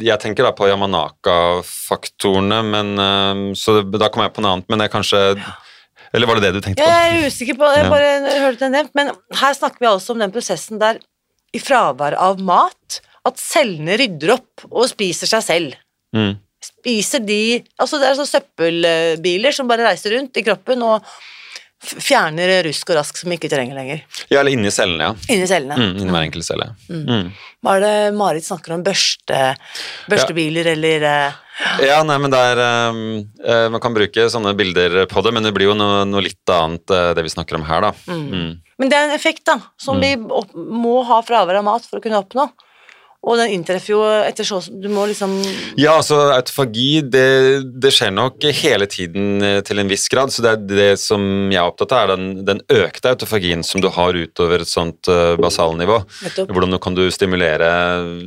[0.00, 4.68] Jeg tenker da på Yamanaka-faktorene, men så da kommer jeg på noe annet.
[4.72, 5.22] Men jeg kanskje
[6.12, 6.90] Eller var det det du tenkte på?
[6.90, 8.94] Jeg er usikker på Jeg bare hørte det nevnt.
[8.98, 11.00] Men her snakker vi altså om den prosessen der
[11.52, 15.76] i fravær av mat at cellene rydder opp og spiser seg selv.
[16.16, 16.34] Mm.
[16.62, 17.42] Spiser de
[17.80, 21.06] Altså det er sånne søppelbiler som bare reiser rundt i kroppen og
[21.82, 24.02] fjerner rusk og rask som vi ikke trenger lenger.
[24.30, 25.34] Ja, eller inni cellene, ja.
[25.34, 25.78] Inni cellene.
[25.78, 26.68] Mm, inni hver enkelt celle.
[26.88, 27.02] Mm.
[27.08, 27.30] Mm.
[27.62, 28.84] Hva er det Marit snakker om?
[28.86, 29.40] Børste,
[30.10, 30.74] børstebiler ja.
[30.76, 31.40] eller uh,
[31.82, 33.02] Ja, nei, men det er um,
[33.44, 36.54] uh, Man kan bruke sånne bilder på det, men det blir jo noe, noe litt
[36.54, 37.94] annet uh, det vi snakker om her, da.
[38.10, 38.26] Mm.
[38.30, 38.52] Mm.
[38.82, 40.02] Men det er en effekt, da, som mm.
[40.02, 42.48] vi må ha fravær av mat for å kunne oppnå.
[43.22, 45.36] Og den inntreffer jo etter så Du må liksom
[45.78, 47.26] Ja, altså autofagi, det,
[47.82, 50.34] det, skjer nok hele tiden eh, til en viss grad.
[50.34, 53.82] Så det er det som jeg er opptatt av, er den, den økte autofagien som
[53.82, 56.00] du har utover et sånt uh, basalnivå.
[56.50, 57.70] Hvordan kan du stimulere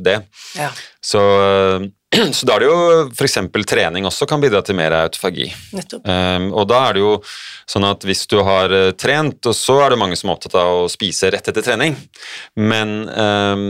[0.04, 0.20] det?
[0.56, 0.70] Ja.
[1.04, 1.86] Så uh,
[2.32, 2.78] Så da er det jo
[3.10, 3.38] f.eks.
[3.66, 5.48] trening også kan bidra til mer autofagi.
[6.06, 7.14] Um, og da er det jo
[7.66, 10.54] sånn at hvis du har uh, trent, og så er det mange som er opptatt
[10.60, 11.96] av å spise rett etter trening,
[12.54, 13.64] men um,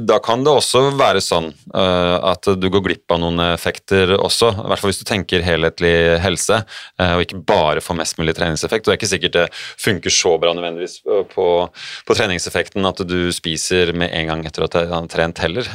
[0.00, 4.54] da kan det også være sånn uh, at du går glipp av noen effekter også,
[4.54, 5.94] i hvert fall hvis du tenker helhetlig
[6.24, 6.62] helse,
[7.02, 8.86] uh, og ikke bare får mest mulig treningseffekt.
[8.86, 11.02] Og det er ikke sikkert det funker så bra nødvendigvis
[11.34, 11.48] på,
[12.08, 15.68] på treningseffekten at du spiser med en gang etter at du har trent heller,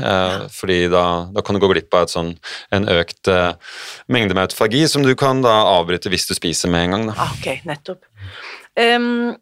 [0.54, 1.04] fordi da,
[1.36, 2.34] da kan du gå glipp av et sånn,
[2.76, 3.54] en økt uh,
[4.12, 7.08] mengde med autofagi som du kan da avbryte hvis du spiser med en gang.
[7.12, 7.18] Da.
[7.26, 8.06] Ah, ok, nettopp.
[8.80, 9.38] Um,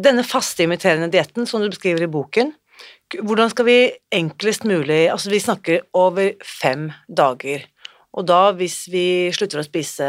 [0.00, 2.54] denne fasteimiterende dietten som du beskriver i boken,
[3.20, 3.76] hvordan skal vi
[4.14, 7.66] enklest mulig Altså, vi snakker over fem dager,
[8.12, 9.06] og da hvis vi
[9.36, 10.08] slutter å spise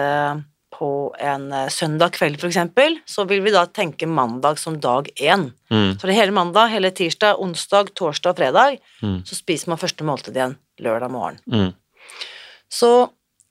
[0.74, 0.90] på
[1.22, 5.52] en eh, søndag kveld, f.eks., så vil vi da tenke mandag som dag én.
[5.70, 6.00] Mm.
[6.00, 9.20] Så det hele mandag, hele tirsdag, onsdag, torsdag og fredag, mm.
[9.28, 11.40] så spiser man første måltid igjen lørdag morgen.
[11.52, 11.72] Mm.
[12.74, 12.92] Så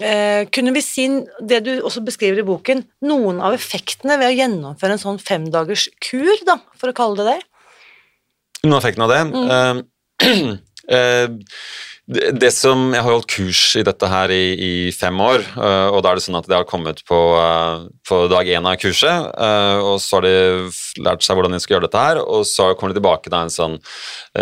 [0.02, 1.06] eh, kunne vi si,
[1.40, 5.88] det du også beskriver i boken, noen av effektene ved å gjennomføre en sånn femdagers
[6.02, 7.38] kur, da, for å kalle det det?
[8.64, 9.22] Noen av effektene av det?
[9.30, 9.82] Mm.
[10.92, 11.36] Eh, uh,
[12.10, 16.00] det som, Jeg har holdt kurs i dette her i, i, fem år, uh, og
[16.02, 19.28] da er det sånn at det har kommet på, uh, på dag én av kurset,
[19.38, 22.72] uh, og så har de lært seg hvordan de skal gjøre dette her, og så
[22.74, 23.78] kommer de tilbake da en sånn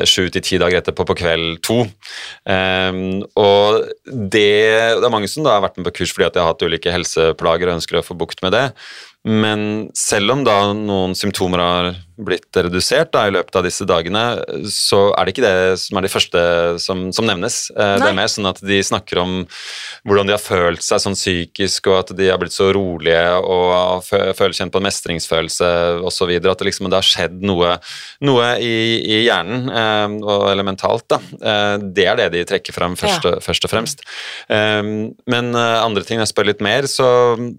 [0.08, 1.82] sju til ti dager etterpå på kveld to.
[1.84, 6.42] Og det, det, er mange som da har vært med på kurs fordi at de
[6.42, 8.68] har hatt ulike helseplager og ønsker å få bukt med det.
[9.28, 11.90] Men selv om da noen symptomer har
[12.24, 14.22] blitt redusert da, i løpet av disse dagene,
[14.72, 16.42] så er det ikke det som er de første
[16.82, 17.58] som, som nevnes.
[17.74, 19.36] Eh, det er mer sånn at de snakker om
[20.08, 24.04] hvordan de har følt seg sånn psykisk, og at de har blitt så rolige og
[24.06, 25.70] føler kjent på en mestringsfølelse
[26.06, 26.32] osv.
[26.40, 27.76] At det liksom det har skjedd noe,
[28.26, 31.06] noe i, i, hjernen, eh, og elementalt.
[31.10, 31.20] da.
[31.40, 33.38] Eh, det er det de trekker frem først, ja.
[33.44, 34.04] først og fremst.
[34.50, 37.06] Men andre ting, jeg spør litt mer, så,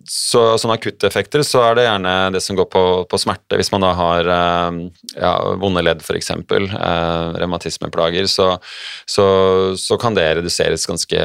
[0.10, 3.58] så sånne akutte effekter, så er det gjerne det som går på, på smerte.
[3.60, 4.51] Hvis man da har Eh,
[5.16, 8.48] ja, vonde ledd, f.eks., eh, revmatismeplager, så,
[9.06, 9.26] så,
[9.80, 11.22] så, kan det reduseres ganske,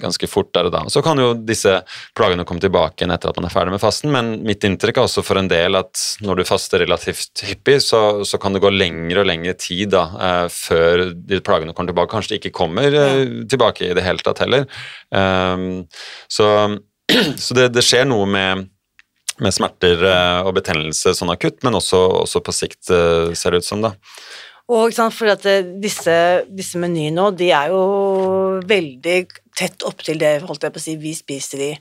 [0.00, 0.82] ganske, fort der og da.
[0.92, 1.80] Så kan jo disse
[2.18, 5.08] plagene komme tilbake igjen etter at man er ferdig med fasten, men mitt inntrykk er
[5.08, 8.72] også for en del at når du faster relativt hyppig, så, så kan det gå
[8.74, 12.12] lengre og lengre tid da, eh, før de plagene kommer tilbake.
[12.14, 14.66] Kanskje de ikke kommer eh, tilbake i det hele tatt heller.
[15.10, 15.86] Um,
[16.30, 16.46] så,
[17.44, 18.68] så det, det skjer noe med
[19.42, 23.62] med smerter eh, og betennelse sånn akutt, men også, også på sikt, eh, ser det
[23.62, 23.84] ut som.
[23.84, 23.94] da.
[24.70, 27.84] Og sant, for at eh, disse, disse menyene nå, de er jo
[28.70, 29.20] veldig
[29.56, 31.72] tett opptil det holdt jeg på å si, vi spiser i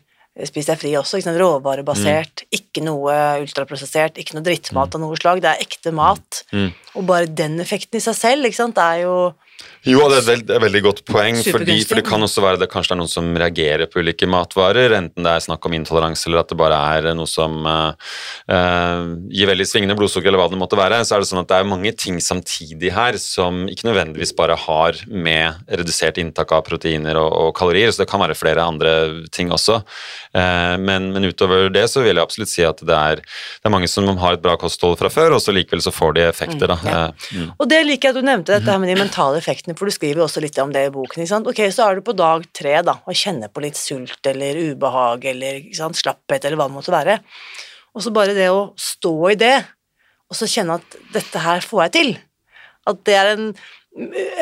[0.48, 1.40] Spis deg fri også, ikke sant?
[1.42, 2.56] råvarebasert, mm.
[2.56, 4.96] ikke noe ultraprosessert, ikke noe drittmat mm.
[4.96, 6.44] av noe slag, det er ekte mat.
[6.56, 6.70] Mm.
[6.96, 9.16] Og bare den effekten i seg selv, ikke sant, det er jo
[9.88, 12.92] jo, det er et veldig, godt poeng, fordi, for det kan også være det kanskje
[12.92, 16.42] det er noen som reagerer på ulike matvarer, enten det er snakk om intoleranse eller
[16.42, 17.94] at det bare er noe som uh,
[18.52, 21.52] uh, gir veldig svingende blodsukker eller hva det måtte være, så er det sånn at
[21.52, 26.66] det er mange ting samtidig her som ikke nødvendigvis bare har med redusert inntak av
[26.68, 28.94] proteiner og, og kalorier, så det kan være flere andre
[29.32, 29.80] ting også.
[30.36, 33.74] Uh, men, men, utover det så vil jeg absolutt si at det er, det er
[33.74, 36.76] mange som har et bra kosthold fra før, og så likevel så får de effekter.
[36.76, 37.02] Mm, ja.
[37.32, 37.50] mm.
[37.56, 39.86] Og det liker jeg at du nevnte, dette her med de mentale effektene effektene, for
[39.86, 41.22] du skriver jo også litt om det i boken.
[41.22, 41.48] ikke sant?
[41.48, 45.26] Ok, Så er du på dag tre da, og kjenner på litt sult eller ubehag
[45.26, 47.20] eller sant, slapphet eller hva det måtte være.
[47.96, 49.66] Og så bare det å stå i det,
[50.30, 52.18] og så kjenne at dette her får jeg til.
[52.88, 53.54] At det er en,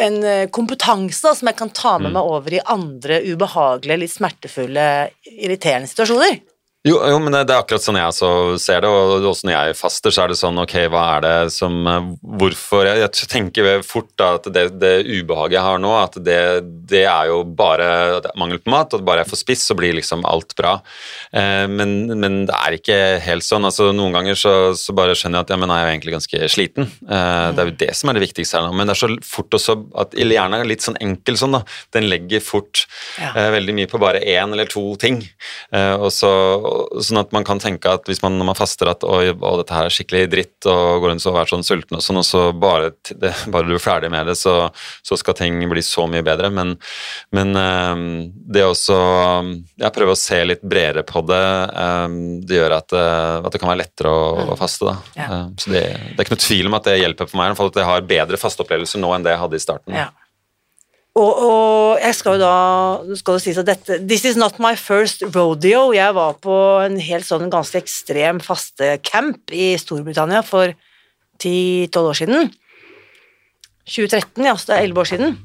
[0.03, 2.17] en kompetanse da, som jeg kan ta med mm.
[2.17, 4.87] meg over i andre ubehagelige, litt smertefulle,
[5.23, 6.41] irriterende situasjoner.
[6.85, 8.29] Jo, jo, men det er akkurat sånn jeg også
[8.61, 11.35] ser det, og også når jeg faster, så er det sånn ok, hva er det
[11.55, 11.73] som
[12.37, 16.37] Hvorfor Jeg, jeg tenker fort da at det, det, ubehaget jeg har nå, at det,
[16.87, 17.87] det er jo bare
[18.21, 20.77] er mangel på mat, og bare jeg får spist, så blir liksom alt bra.
[21.35, 23.65] Eh, men, men, det er ikke helt sånn.
[23.67, 26.15] altså Noen ganger så, så bare skjønner jeg at ja, men jeg er jo egentlig
[26.15, 26.89] ganske sliten.
[27.07, 28.77] Eh, det er jo det som er det viktigste her nå.
[28.77, 31.63] Men det er så fort også at hjernen er litt sånn enkel sånn, da.
[31.97, 32.85] Den legger fort
[33.17, 33.33] ja.
[33.33, 35.23] eh, veldig mye på bare én eller to ting.
[35.75, 36.31] Eh, og så
[37.03, 39.75] sånn at man kan tenke at hvis man, når man faster at oi, å, dette
[39.75, 42.43] her er skikkelig dritt, og går rundt og er sånn sulten og sånn, og så
[42.57, 44.55] bare, det, bare, du er ferdig med det, så,
[45.05, 46.51] så, skal ting bli så mye bedre.
[46.53, 46.75] Men,
[47.35, 48.05] men um,
[48.47, 48.97] det også
[49.77, 51.47] Jeg prøver å se litt bredere på det.
[51.73, 54.53] Um, det gjør at, uh, at, det kan være lettere å, mm.
[54.53, 55.17] å faste, da.
[55.17, 55.27] Ja.
[55.33, 57.53] Um, så det, det, er ikke noe tvil om at det hjelper for meg, i
[57.53, 59.97] hvert fall at jeg har bedre fasteopplevelser nå enn det jeg hadde i starten.
[59.97, 60.09] Ja.
[61.17, 64.75] Og, og, jeg skal jo da skal det sies at dette This is not my
[64.77, 65.89] first rodeo.
[65.95, 70.75] Jeg var på en helt sånn ganske ekstrem fastecamp i Storbritannia for
[71.41, 72.51] 10-12 år siden.
[73.87, 75.37] 2013, ja, så det er 11 år siden.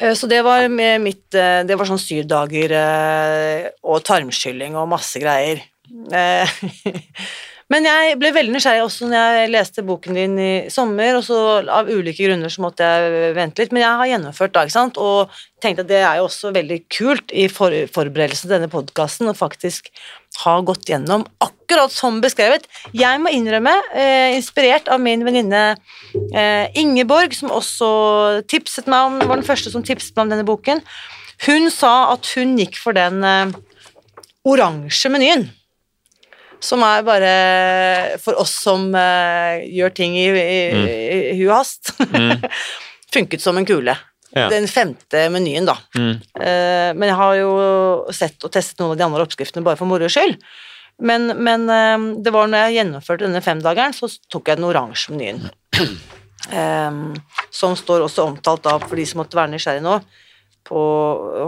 [0.00, 4.76] Eh, så det var med mitt eh, Det var sånn syv dager eh, og tarmskylling
[4.78, 5.62] og masse greier.
[7.72, 11.38] Men jeg ble veldig nysgjerrig også når jeg leste boken din i sommer, og så
[11.62, 15.00] av ulike grunner så måtte jeg vente litt, men jeg har gjennomført da, ikke sant,
[15.00, 15.32] og
[15.64, 19.36] tenkte at det er jo også veldig kult i for forberedelsen til denne podkasten å
[19.38, 19.88] faktisk
[20.42, 22.66] ha gått gjennom akkurat som beskrevet.
[22.92, 25.64] Jeg må innrømme, eh, inspirert av min venninne
[26.34, 30.48] eh, Ingeborg, som også tipset meg om, var den første som tipset meg om denne
[30.48, 30.84] boken,
[31.48, 33.54] hun sa at hun gikk for den eh,
[34.44, 35.48] oransje menyen
[36.64, 37.34] som er bare
[38.22, 40.88] for oss som uh, gjør ting i, i, mm.
[40.88, 42.44] i, hu og hast, mm.
[43.14, 43.96] funket som en kule.
[44.34, 44.48] Ja.
[44.50, 45.76] Den femte menyen, da.
[45.94, 46.14] Mm.
[46.40, 47.52] Uh, men jeg har jo
[48.14, 50.40] sett og testet noen av de andre oppskriftene bare for moro skyld.
[51.04, 55.14] Men, men uh, det var når jeg gjennomførte denne femdageren, så tok jeg den oransje
[55.14, 55.46] menyen.
[56.50, 57.14] Um,
[57.60, 59.98] som står også omtalt da for de som måtte være nysgjerrige nå
[60.64, 60.80] på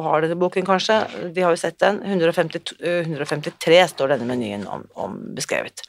[0.05, 0.99] Har denne boken, kanskje?
[1.33, 2.03] De har jo sett den.
[2.05, 5.85] 150, 153 står denne menyen om, om beskrevet.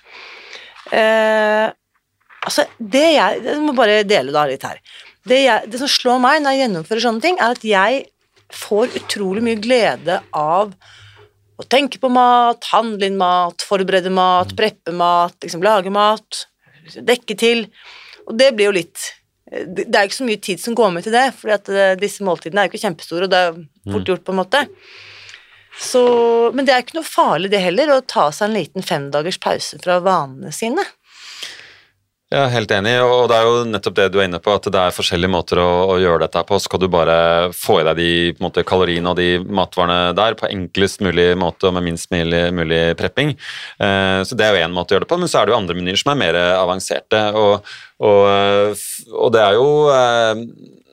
[0.95, 1.67] Eh,
[2.47, 4.79] altså, det jeg Jeg må bare dele da litt her.
[5.27, 8.05] Det, jeg, det som slår meg når jeg gjennomfører sånne ting, er at jeg
[8.53, 10.71] får utrolig mye glede av
[11.57, 16.45] å tenke på mat, handle inn mat, forberede mat, preppe mat, liksom lage mat,
[16.95, 17.65] dekke til.
[18.29, 19.09] Og det blir jo litt
[19.47, 22.63] det er ikke så mye tid som går med til det, for eh, disse måltidene
[22.63, 24.07] er jo ikke kjempestore, og det er fort mm.
[24.09, 24.63] gjort, på en måte.
[25.77, 26.01] Så,
[26.57, 29.79] men det er ikke noe farlig det heller, å ta seg en liten femdagers pause
[29.83, 30.83] fra vanene sine.
[32.27, 34.79] Er helt enig, og det er jo nettopp det du er inne på, at det
[34.81, 36.57] er forskjellige måter å, å gjøre dette på.
[36.59, 37.15] Skal du bare
[37.55, 38.09] få i deg de
[38.43, 42.81] måte, kaloriene og de matvarene der på enklest mulig måte og med minst mulig, mulig
[42.99, 43.31] prepping.
[43.79, 45.55] Eh, så det er jo én måte å gjøre det på, men så er det
[45.55, 47.21] jo andre menyer som er mer avanserte.
[47.39, 47.71] Og,
[48.03, 48.83] og,
[49.15, 50.43] og det er jo eh,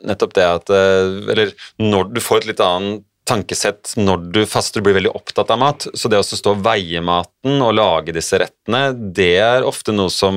[0.07, 1.51] nettopp det at eh, Eller
[1.83, 5.61] når du får et litt annet tankesett når du faster, du blir veldig opptatt av
[5.61, 5.87] mat.
[5.97, 10.13] Så det å stå og veie maten og lage disse rettene, det er ofte noe
[10.13, 10.37] som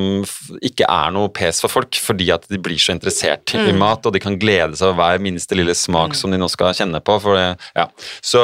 [0.63, 3.67] ikke er noe pes for folk, fordi at de blir så interessert mm.
[3.71, 6.19] i mat, og de kan glede seg over hver minste lille smak mm.
[6.19, 7.17] som de nå skal kjenne på.
[7.27, 7.87] Det, ja.
[8.23, 8.43] så,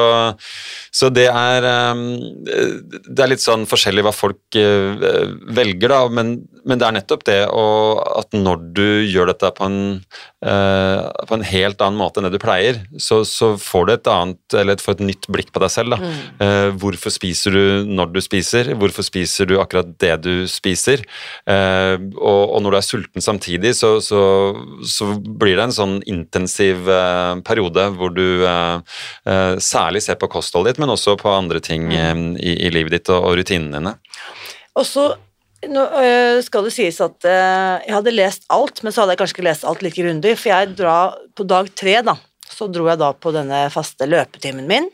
[0.92, 2.04] så, det er um,
[2.44, 7.28] Det er litt sånn forskjellig hva folk uh, velger, da, men, men, det er nettopp
[7.30, 9.82] det og at når du gjør dette på en,
[10.44, 14.12] uh, på en helt annen måte enn det du pleier, så, så får du et
[14.12, 15.98] annet annet, eller få et nytt blikk på deg selv.
[16.00, 16.14] Mm.
[16.42, 18.74] Uh, hvorfor spiser du når du spiser?
[18.80, 21.04] Hvorfor spiser du akkurat det du spiser?
[21.48, 24.22] Uh, og, når du er sulten samtidig, så, så,
[24.88, 28.24] så blir det en sånn intensiv uh, periode hvor du
[29.64, 32.36] særlig ser på kostholdet ditt, men også på andre ting mm.
[32.40, 33.94] i, i, livet ditt og, og rutinene dine.
[34.80, 35.06] Og så
[35.70, 35.84] nå
[36.44, 39.68] skal det sies at jeg hadde lest alt, men så hadde jeg kanskje ikke lest
[39.70, 42.18] alt like grundig, for jeg drar på dag tre, da,
[42.54, 44.90] så dro jeg da på denne faste løpetimen min,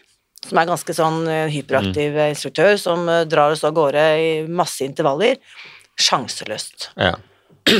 [0.45, 2.27] som er ganske sånn eh, hyperaktiv mm.
[2.31, 5.39] instruktør, som eh, drar oss av gårde i masse intervaller.
[5.99, 6.91] Sjanseløst.
[6.99, 7.17] Ja.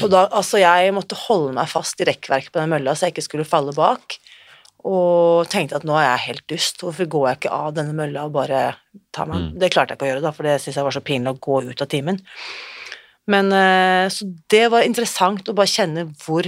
[0.02, 3.16] Og da, altså, jeg måtte holde meg fast i rekkverket på den mølla så jeg
[3.16, 4.20] ikke skulle falle bak.
[4.90, 8.28] Og tenkte at nå er jeg helt dust, hvorfor går jeg ikke av denne mølla
[8.28, 8.62] og bare
[9.16, 9.50] tar meg mm.
[9.60, 11.42] Det klarte jeg ikke å gjøre, da, for det syntes jeg var så pinlig å
[11.48, 12.22] gå ut av timen.
[13.30, 13.52] Men
[14.10, 16.48] Så det var interessant å bare kjenne hvor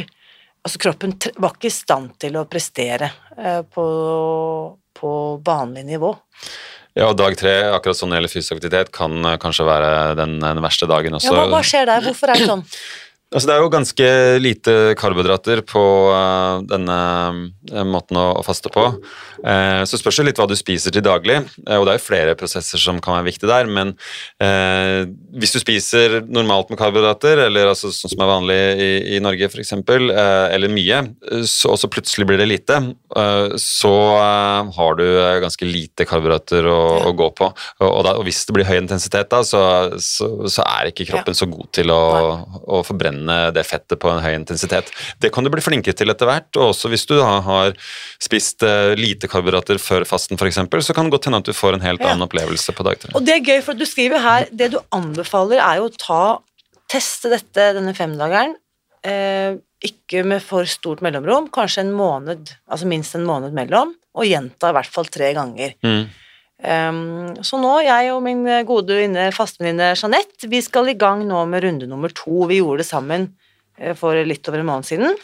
[0.62, 3.86] Altså, kroppen var ikke i stand til å prestere eh, på,
[4.98, 5.14] på
[5.46, 6.12] vanlig nivå.
[6.92, 10.62] Ja, og dag tre, akkurat sånn gjelder fysisk aktivitet, kan eh, kanskje være den, den
[10.64, 11.32] verste dagen også.
[11.32, 12.04] Ja, hva, hva skjer der?
[12.06, 12.66] Hvorfor er det sånn?
[13.32, 14.08] Altså, det er jo ganske
[14.44, 16.98] lite karbohydrater på uh, denne
[17.72, 18.84] uh, måten å, faste på.
[19.40, 22.34] Uh, så spørs det litt hva du spiser til daglig, og det er jo flere
[22.36, 23.70] prosesser som kan være viktige der.
[23.72, 23.94] Men
[25.38, 29.48] hvis du spiser normalt med karbohydrater, eller altså, sånn som er vanlig i, i Norge
[29.48, 31.00] f.eks., eller mye,
[31.48, 32.80] så, og så plutselig blir det lite,
[33.62, 33.94] så
[34.76, 35.06] har du
[35.44, 37.52] ganske lite karbohydrater å, å gå på.
[37.80, 39.64] Og, og, da, og, hvis det blir høy intensitet, da, så,
[40.02, 42.02] så, så er ikke kroppen så god til å,
[42.66, 44.92] å forbrenne brenne det fettet på en høy intensitet.
[45.20, 47.74] Det kan du bli flinkere til etter hvert, og også hvis du har
[48.22, 51.78] spist uh, lite karbohydrater før fasten f.eks., så kan det godt hende at du får
[51.78, 52.12] en helt ja.
[52.12, 53.14] annen opplevelse på dag tre.
[53.16, 56.24] Og det er gøy, for du skriver her det du anbefaler er jo å ta,
[56.92, 58.56] teste dette denne femdageren.
[59.02, 64.28] Eh, ikke med for stort mellomrom, kanskje en måned, altså minst en måned mellom, og
[64.28, 65.74] gjenta i hvert fall tre ganger.
[65.82, 66.04] Mm.
[66.62, 69.00] Um, så nå, jeg og min gode
[69.34, 72.46] fastevenninne Jeanette, vi skal i gang nå med runde nummer to.
[72.52, 73.32] Vi gjorde det sammen
[73.82, 75.18] uh, for litt over en måned siden,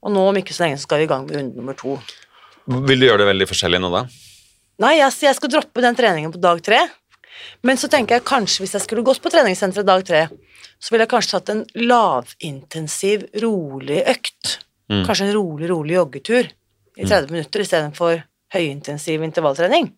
[0.00, 1.98] og nå om ikke så lenge så skal vi i gang med runde nummer to.
[2.70, 4.04] Vil du gjøre det veldig forskjellig nå, da?
[4.80, 6.84] Nei, jeg, jeg skal droppe den treningen på dag tre.
[7.66, 10.22] Men så tenker jeg kanskje hvis jeg skulle gått på treningssenteret dag tre,
[10.80, 14.58] så ville jeg kanskje tatt en lavintensiv, rolig økt.
[14.92, 15.04] Mm.
[15.08, 17.32] Kanskje en rolig, rolig joggetur i 30 mm.
[17.34, 18.22] minutter istedenfor
[18.54, 19.92] høyintensiv intervalltrening.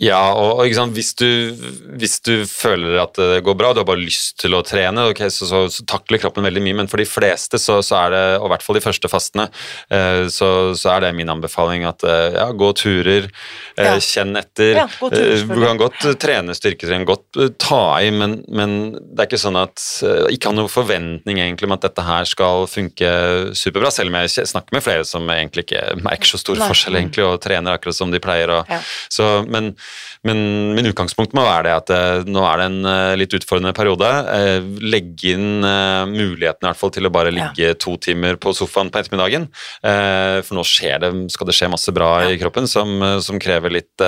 [0.00, 1.26] Ja, og, og hvis, du,
[2.00, 5.28] hvis, du, føler at det går bra, du har bare lyst til å trene, okay,
[5.28, 8.22] så, så, så, takler kroppen veldig mye, men for de fleste, så, så er det,
[8.38, 9.46] og i hvert fall de første fastene,
[9.92, 10.48] eh, så,
[10.94, 13.28] er det min anbefaling at eh, ja, gå turer,
[13.74, 13.98] eh, ja.
[14.00, 14.78] kjenn etter.
[14.78, 18.78] Ja, turer, du kan godt trene styrketrening, godt ta i, men, men,
[19.10, 19.82] det er ikke sånn at
[20.32, 23.10] Ikke ha noen forventning egentlig om at dette her skal funke
[23.58, 26.70] superbra, selv om jeg snakker med flere som egentlig ikke merker så stor Nei.
[26.70, 28.54] forskjell egentlig, og trener akkurat som de pleier.
[28.54, 29.30] Og, ja.
[29.50, 29.74] men
[30.26, 30.40] men
[30.76, 34.08] min utgangspunkt må være det at eh, nå er det en eh, litt utfordrende periode.
[34.34, 35.62] Eh, legge inn
[36.10, 37.76] muligheten i hvert fall til å bare ligge ja.
[37.78, 39.46] to timer på sofaen på ettermiddagen.
[39.80, 40.64] For nå
[41.02, 42.34] det, skal det skje masse bra ja.
[42.34, 42.92] i kroppen som,
[43.24, 44.04] som krever, litt,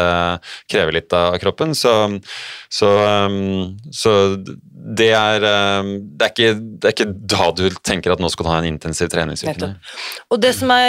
[0.70, 1.74] krever, litt, av kroppen.
[1.76, 1.92] Så,
[2.72, 2.90] så,
[3.94, 4.14] så
[4.83, 8.50] det, er, det, er ikke, det er ikke da du tenker at nå skal du
[8.50, 9.69] ha en intensiv treningsuke.
[10.33, 10.88] Og det som er,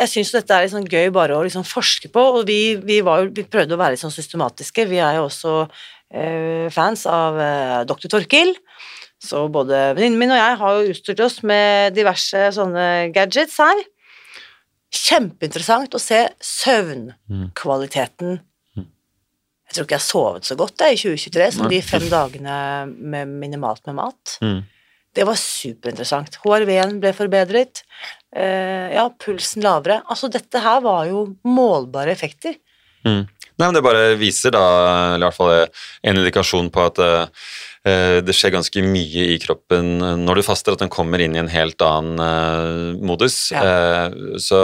[0.00, 3.30] Jeg syns dette er liksom gøy bare å liksom forske på, og vi, vi, var,
[3.30, 4.88] vi prøvde å være litt sånn systematiske.
[4.90, 8.10] Vi er jo også eh, fans av eh, Dr.
[8.10, 8.56] Torkil.
[9.20, 12.84] Så både venninnen min og jeg har jo utstyrt oss med diverse sånne
[13.14, 13.82] gadgets her.
[14.90, 18.40] Kjempeinteressant å se søvnkvaliteten.
[19.70, 22.54] Jeg tror ikke jeg har sovet så godt jeg, i 2023 som de fem dagene
[22.90, 24.32] med minimalt med mat.
[24.42, 24.64] Mm.
[25.14, 26.40] Det var superinteressant.
[26.42, 27.84] HRV-en ble forbedret.
[28.34, 30.00] Eh, ja, pulsen lavere.
[30.10, 32.58] Altså, dette her var jo målbare effekter.
[33.06, 33.22] Mm.
[33.60, 34.66] Nei, men Det bare viser da,
[35.14, 37.48] eller i hvert fall en indikasjon på at uh,
[37.80, 41.48] det skjer ganske mye i kroppen når du faster, at den kommer inn i en
[41.48, 43.38] helt annen uh, modus.
[43.54, 44.10] Ja.
[44.36, 44.60] Så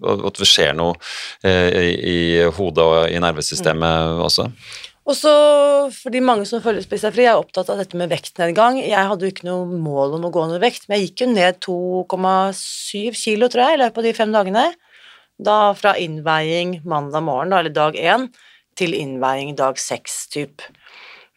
[0.00, 0.96] at det skjer noe
[1.44, 4.24] i, hodet og i nervesystemet mm.
[4.24, 4.48] også.
[5.04, 5.32] Og så,
[5.92, 8.78] for mange som følger Spis deg fri, er opptatt av dette med vektnedgang.
[8.80, 11.28] Jeg hadde jo ikke noe mål om å gå ned vekt, men jeg gikk jo
[11.34, 14.64] ned 2,7 kilo, tror jeg, i løpet av de fem dagene.
[15.44, 18.30] Da fra innveiing mandag morgen, da, eller dag én,
[18.80, 20.64] til innveiing dag seks, typ.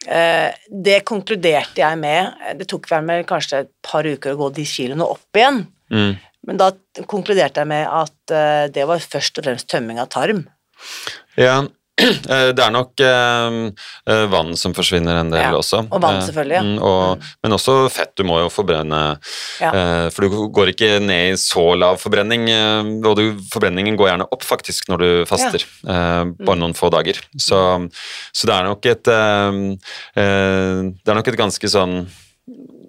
[0.08, 2.38] Eh, det konkluderte jeg med.
[2.56, 5.66] Det tok vel kanskje et par uker å gå de kiloene opp igjen.
[5.92, 6.14] Mm.
[6.48, 6.70] Men da
[7.10, 10.46] konkluderte jeg med at eh, det var først og fremst tømming av tarm.
[11.36, 11.60] Ja,
[11.98, 13.56] det er nok eh,
[14.08, 15.84] eh, vann som forsvinner en del ja, også.
[15.90, 16.58] Og vann, selvfølgelig.
[16.58, 16.64] Ja.
[16.64, 17.32] Mm, og, mm.
[17.44, 18.14] Men også fett.
[18.18, 19.00] Du må jo forbrenne
[19.62, 19.70] ja.
[19.70, 22.46] eh, For du går ikke ned i så lav forbrenning.
[22.52, 25.64] Eh, og du, forbrenningen går gjerne opp faktisk når du faster.
[25.64, 26.62] Eh, bare mm.
[26.62, 27.20] noen få dager.
[27.34, 27.60] Så,
[28.32, 32.00] så, det er nok et Det er nok et ganske sånn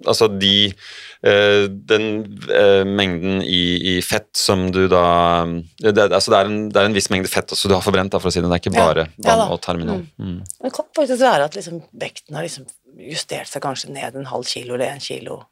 [0.08, 0.76] Altså de Eh,
[1.20, 2.04] den
[2.48, 5.04] eh, mengden i, i, fett som du da
[5.76, 8.12] det, altså det, er en, det, er en, viss mengde fett også du har forbrent,
[8.14, 8.48] da, for å si det.
[8.48, 10.00] Det er ikke bare ja, vann ja, og terminal.
[10.16, 10.38] Mm.
[10.38, 10.42] Mm.
[10.64, 12.68] Det kan faktisk være at liksom, vekten har liksom
[13.10, 15.42] justert seg kanskje ned en halv kilo eller en kilo.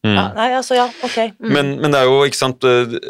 [0.00, 0.14] Mm.
[0.16, 1.16] Ja, nei, altså, ja, ok.
[1.36, 1.50] Mm.
[1.52, 3.00] Men, men, det er jo ikke sant, det,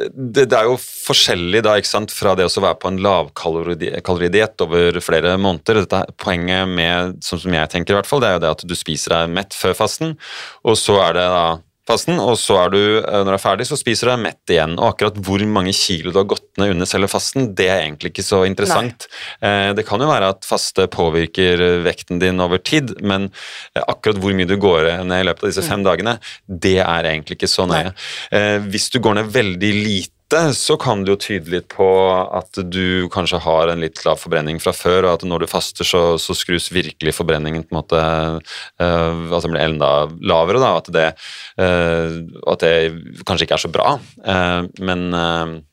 [0.43, 4.99] det, er jo forskjellig da, ikke sant, fra det å være på en lavkaloridiett over
[5.05, 5.85] flere måneder.
[5.85, 8.67] Dette Poenget med, som, som jeg tenker i hvert fall, det er jo det at
[8.67, 10.17] du spiser deg mett før fasten,
[10.67, 11.45] og så er det da
[11.91, 14.53] fasten, og så er du, eh, når du er ferdig, så spiser du deg mett
[14.55, 14.77] igjen.
[14.79, 18.13] Og akkurat hvor mange kilo du har gått ned under selve fasten, det er egentlig
[18.15, 19.09] ikke så interessant.
[19.43, 19.51] Nei.
[19.51, 23.29] Eh, det kan jo være at faste påvirker vekten din over tid, men
[23.75, 25.89] eh, akkurat hvor mye du går ned i løpet av disse fem mm.
[25.89, 26.17] dagene,
[26.47, 27.93] det er egentlig ikke så nøye.
[28.71, 30.20] Hvis du går ned veldig lite
[30.55, 34.61] så kan det jo tyde litt på at du kanskje har en litt lav forbrenning
[34.63, 38.01] fra før, og at når du faster, så, så skrus virkelig forbrenningen på en måte
[38.01, 39.91] uh, Altså blir enda
[40.23, 40.71] lavere, da.
[40.79, 41.09] At det,
[41.59, 42.21] uh,
[42.53, 42.75] at det
[43.27, 43.97] kanskje ikke er så bra.
[44.23, 45.67] Uh, men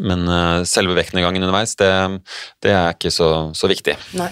[0.00, 0.24] men
[0.64, 1.90] selve vektnedgangen underveis, det,
[2.64, 3.92] det, er ikke så, så viktig.
[4.16, 4.30] Nei.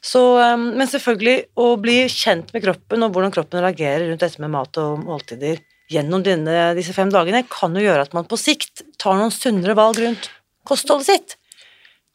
[0.00, 0.22] Så,
[0.56, 4.80] men selvfølgelig, å bli kjent med kroppen og hvordan kroppen reagerer rundt dette med mat
[4.80, 5.60] og måltider,
[5.90, 9.76] gjennom denne, disse fem dagene, kan jo gjøre at man på sikt tar noen sunnere
[9.78, 10.30] valg rundt
[10.68, 11.36] kostholdet sitt.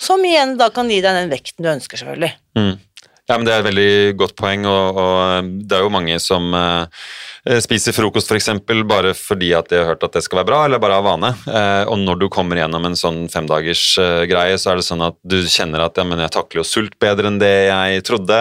[0.02, 2.34] Som igjen da kan gi deg den vekten du ønsker, selvfølgelig.
[2.60, 2.76] Mm.
[3.26, 6.52] Ja, men Det er et veldig godt poeng, og, og det er jo mange som
[6.54, 7.25] uh, Eh,
[7.62, 8.50] spiser frokost f.eks.
[8.90, 11.32] Bare fordi at de har hørt at det skal være bra, eller bare av vane.
[11.46, 15.04] Eh, og når du kommer gjennom en sånn femdagers eh, greie, så er det sånn
[15.06, 18.40] at du kjenner at ja, men jeg takler jo sult bedre enn det jeg trodde.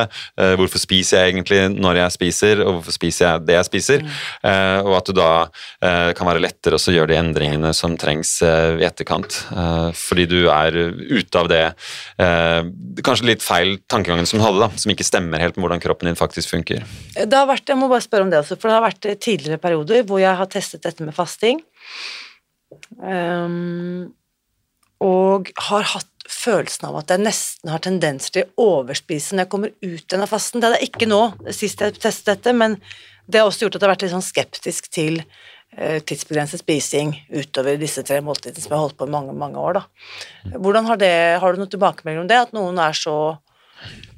[0.58, 4.04] Hvorfor spiser jeg egentlig når jeg spiser, og hvorfor spiser jeg det jeg spiser?
[4.04, 4.86] Mm.
[4.88, 5.30] Og at du da
[6.16, 9.36] kan være lettere å gjøre de endringene som trengs i etterkant.
[9.96, 10.76] Fordi du er
[11.14, 11.62] ute av det
[13.04, 16.10] kanskje litt feil tankegangen som du hadde, da, som ikke stemmer helt med hvordan kroppen
[16.10, 16.84] din faktisk funker.
[17.14, 19.22] Det har vært, Jeg må bare spørre om det også, for det har vært vært
[19.24, 21.60] tidligere perioder hvor jeg har testet dette med fasting.
[22.98, 24.12] Um,
[25.04, 29.52] og har hatt følelsen av at jeg nesten har tendenser til å overspise når jeg
[29.52, 30.62] kommer ut av fasten.
[30.62, 31.20] Det er det ikke nå,
[31.52, 32.78] sist jeg testet dette, men
[33.26, 37.14] det har også gjort at jeg har vært litt sånn skeptisk til uh, tidsbegrenset spising
[37.32, 39.80] utover disse tre måltidene som jeg har holdt på i mange, mange år.
[39.80, 40.54] Da.
[40.56, 43.16] Hvordan har, det, har du noen tilbakemelding om det, at noen er så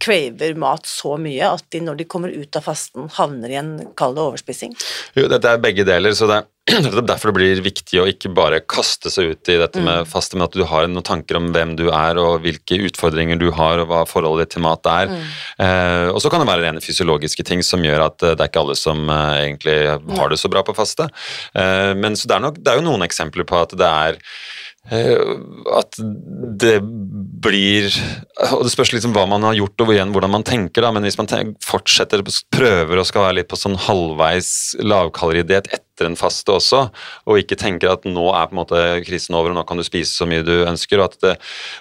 [0.06, 3.72] craver mat så mye at de når de kommer ut av fasten, havner i en
[3.98, 4.76] kald overspising?
[5.18, 6.52] Jo, dette er begge deler, så det er
[7.06, 10.08] derfor det blir viktig å ikke bare kaste seg ut i dette med mm.
[10.10, 13.48] faste, men at du har noen tanker om hvem du er og hvilke utfordringer du
[13.54, 15.12] har og hva forholdet ditt til mat er.
[15.12, 15.28] Mm.
[15.62, 18.50] Eh, og så kan det være rene fysiologiske ting som gjør at eh, det er
[18.50, 19.78] ikke alle som eh, egentlig
[20.18, 21.06] har det så bra på faste.
[21.54, 24.20] Eh, men så det er, nok, det er jo noen eksempler på at det er
[24.86, 25.96] at
[26.62, 26.76] det
[27.42, 27.88] blir
[28.52, 31.06] Og det spørs liksom hva man har gjort og igjen hvordan man tenker, da, men
[31.06, 32.22] hvis man tenker, fortsetter,
[32.54, 36.82] prøver og skal være litt på sånn halvveis lavkaloridiett etter en faste også,
[37.26, 39.84] og ikke tenker at nå er på en måte krisen over og nå kan du
[39.86, 41.36] spise så mye du ønsker, og, det,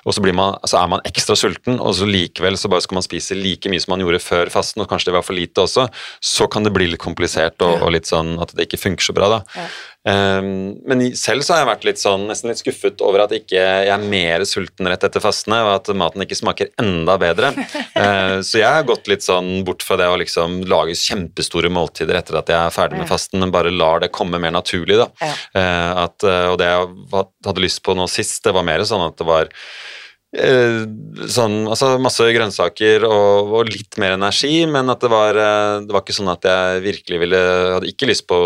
[0.08, 3.06] og så man, så, er man ekstra sulten, og så likevel så bare skal man
[3.06, 5.90] spise like mye som man gjorde før fasten, og kanskje det var for lite også,
[6.24, 9.18] så kan det bli litt komplisert og, og litt sånn at det ikke funker så
[9.18, 9.30] bra.
[9.38, 9.44] da.
[9.60, 9.68] Ja.
[10.06, 13.58] Um, men selv så har jeg vært litt sånn, nesten litt skuffet over at ikke
[13.58, 17.54] jeg er mer sulten rett etter fastene, og at maten ikke smaker enda bedre.
[17.58, 22.20] uh, så jeg har gått litt sånn bort fra det å liksom lage kjempestore måltider
[22.20, 25.00] etter at jeg er ferdig med fasten, men bare lar det komme mer naturlig.
[25.02, 25.10] da.
[25.58, 29.08] Uh, at, uh, og det jeg hadde lyst på nå sist, det var mer sånn
[29.10, 29.95] at det var Eh,
[30.36, 35.96] sånn, altså masse grønnsaker og, og, litt mer energi, men at det var, eh, det
[35.96, 37.42] var ikke sånn at jeg virkelig ville
[37.76, 38.38] Hadde ikke lyst på,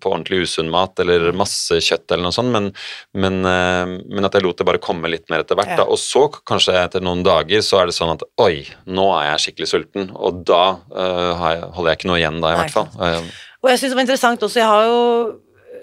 [0.00, 2.70] på ordentlig usunn mat eller masse kjøtt eller noe sånt, men,
[3.16, 5.76] men, eh, men at jeg lot det bare komme litt mer etter hvert.
[5.76, 5.86] Ja.
[5.88, 9.46] Og så, kanskje etter noen dager, så er det sånn at oi, nå er jeg
[9.46, 12.76] skikkelig sulten, og da uh, jeg, holder jeg ikke noe igjen da, i Nei, hvert
[12.76, 13.32] fall.
[13.64, 15.02] Og jeg syns det var interessant også, jeg har jo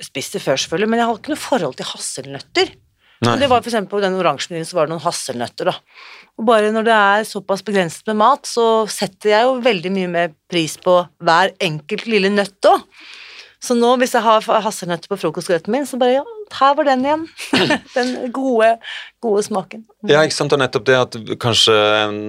[0.05, 2.73] spist det før, selvfølgelig, men jeg har ikke noe forhold til hasselnøtter.
[3.21, 5.69] Det var eksempel På den oransjen så var det noen hasselnøtter.
[5.69, 5.75] da.
[6.41, 10.09] Og bare når det er såpass begrenset med mat, så setter jeg jo veldig mye
[10.09, 12.81] mer pris på hver enkelt lille nøtt òg.
[13.61, 16.23] Så nå hvis jeg har hasselnøtter på frokostgrøten min, så bare ja,
[16.59, 17.23] her var den igjen.
[17.97, 18.75] den gode,
[19.21, 19.83] gode smaken.
[20.09, 21.73] Ja, ikke sant, og nettopp det at kanskje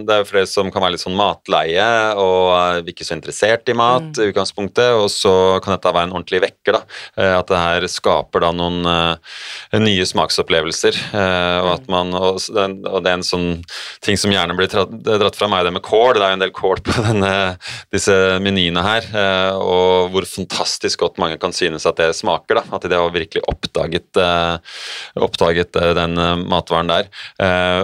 [0.04, 1.86] det er flere som kan være litt sånn matleie
[2.20, 4.20] og er ikke så interessert i mat mm.
[4.20, 5.32] i utgangspunktet, og så
[5.64, 6.82] kan dette være en ordentlig vekker, da.
[7.16, 9.38] Eh, at det her skaper da noen uh,
[9.80, 13.48] nye smaksopplevelser, og at man og, det er en sånn
[14.04, 16.18] ting som gjerne blir dratt fra meg, det med kål.
[16.18, 17.32] Det er jo en del kål på denne,
[17.94, 19.08] disse menyene her,
[19.56, 22.66] og hvor fantastisk godt mange kan synes at det smaker, da.
[22.76, 27.08] At de har virkelig oppdaget oppdaget den matvaren der.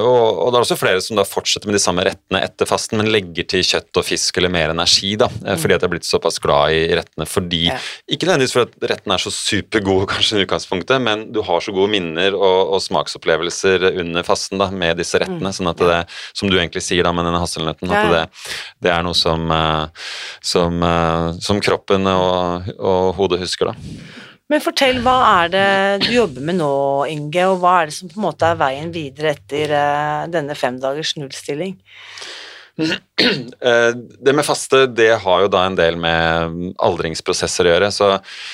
[0.03, 3.01] Og, og, det er også flere som da fortsetter med de samme rettene etter fasten,
[3.01, 5.59] men legger til kjøtt og fisk eller mer energi, da, mm.
[5.61, 7.26] fordi at jeg er blitt såpass glad i rettene.
[7.29, 7.79] Fordi, ja.
[8.11, 11.93] Ikke nødvendigvis fordi rettene er så supergode kanskje i utgangspunktet, men du har så gode
[11.93, 15.57] minner og, og smaksopplevelser under fasten da, med disse rettene, mm.
[15.59, 16.01] sånn at det,
[16.37, 18.24] som du egentlig sier da med denne hasselnøtten, at det,
[18.85, 19.49] det, er noe som,
[20.45, 20.89] som,
[21.45, 23.72] som kroppen og, og hodet husker.
[23.72, 24.26] da.
[24.49, 25.64] Men fortell, hva er det
[26.07, 26.72] du jobber med nå,
[27.12, 30.57] Inge, og hva er det som på en måte er veien videre etter uh, denne
[30.57, 31.74] femdagers nullstilling?
[33.59, 33.91] Eh,
[34.22, 38.11] det med faste det har jo da en del med aldringsprosesser å gjøre, så,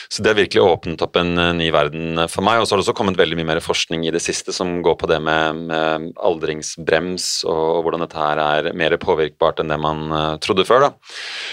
[0.09, 2.61] så, det har virkelig åpnet opp en eh, ny verden for meg.
[2.61, 4.97] Og så har det også kommet veldig mye mer forskning i det siste som går
[5.03, 10.07] på det med, med aldringsbrems og, hvordan dette her er mer påvirkbart enn det man
[10.09, 10.87] uh, trodde før.
[10.87, 10.91] Da.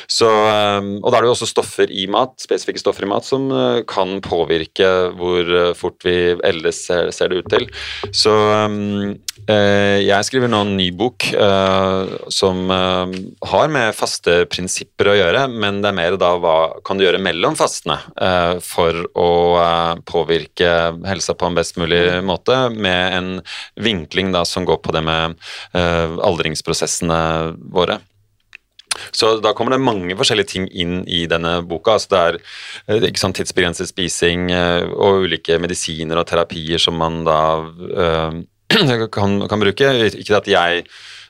[0.07, 3.49] Så, og da er det jo også stoffer i mat, spesifikke stoffer i mat som
[3.89, 6.15] kan påvirke hvor fort vi
[6.47, 7.67] ellers ser, ser, det ut til.
[8.15, 8.33] Så
[9.51, 11.27] jeg skriver nå en ny bok
[12.31, 16.55] som har med faste prinsipper å gjøre, men det er mer da hva
[16.85, 20.69] kan du gjøre mellom fastene uh, for å uh, påvirke
[21.07, 23.31] helsa på en best mulig måte, med en
[23.81, 25.35] vinkling da som går på det med
[25.71, 27.19] aldringsprosessene
[27.73, 27.99] våre.
[29.15, 31.95] Så da kommer det mange forskjellige ting inn i denne boka.
[31.95, 37.39] altså Det er ikke sånn tidsbegrenset spising og ulike medisiner og terapier som man da
[39.15, 39.93] kan, kan bruke.
[40.11, 40.85] Ikke at jeg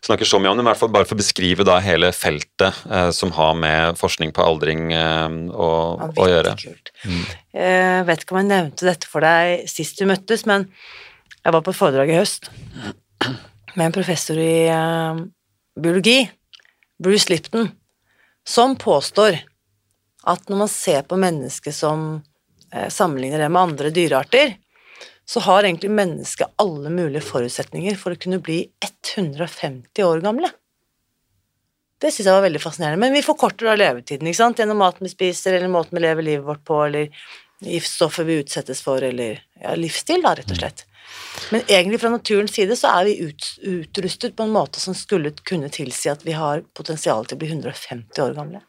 [0.05, 2.09] snakker så mye om det, men i hvert fall bare for å beskrive da hele
[2.15, 5.69] feltet eh, som har med forskning på aldring eh, å,
[6.09, 6.55] å, gjøre.
[6.61, 6.93] Kult.
[7.05, 7.21] Mm.
[7.57, 10.67] Jeg vet ikke om jeg nevnte dette for deg sist vi møttes, men
[11.41, 12.51] jeg var på et foredrag i høst
[13.75, 15.21] med en professor i eh,
[15.79, 16.19] biologi,
[17.01, 17.69] Bruce Lipton,
[18.47, 19.39] som påstår
[20.29, 24.53] at når man ser på mennesket som uh, sammenligner det med andre dyrearter,
[25.31, 30.49] så har egentlig mennesket alle mulige forutsetninger for å kunne bli 150 år gamle.
[32.01, 32.99] Det syns jeg var veldig fascinerende.
[32.99, 34.59] Men vi forkorter da levetiden ikke sant?
[34.59, 37.07] gjennom maten vi spiser, eller måten vi lever livet vårt på, eller
[37.63, 40.83] giftstoffer vi utsettes for, eller ja, livsstil, da, rett og slett.
[41.55, 45.31] Men egentlig fra naturens side så er vi ut, utrustet på en måte som skulle
[45.47, 48.63] kunne tilsi at vi har potensial til å bli 150 år gamle.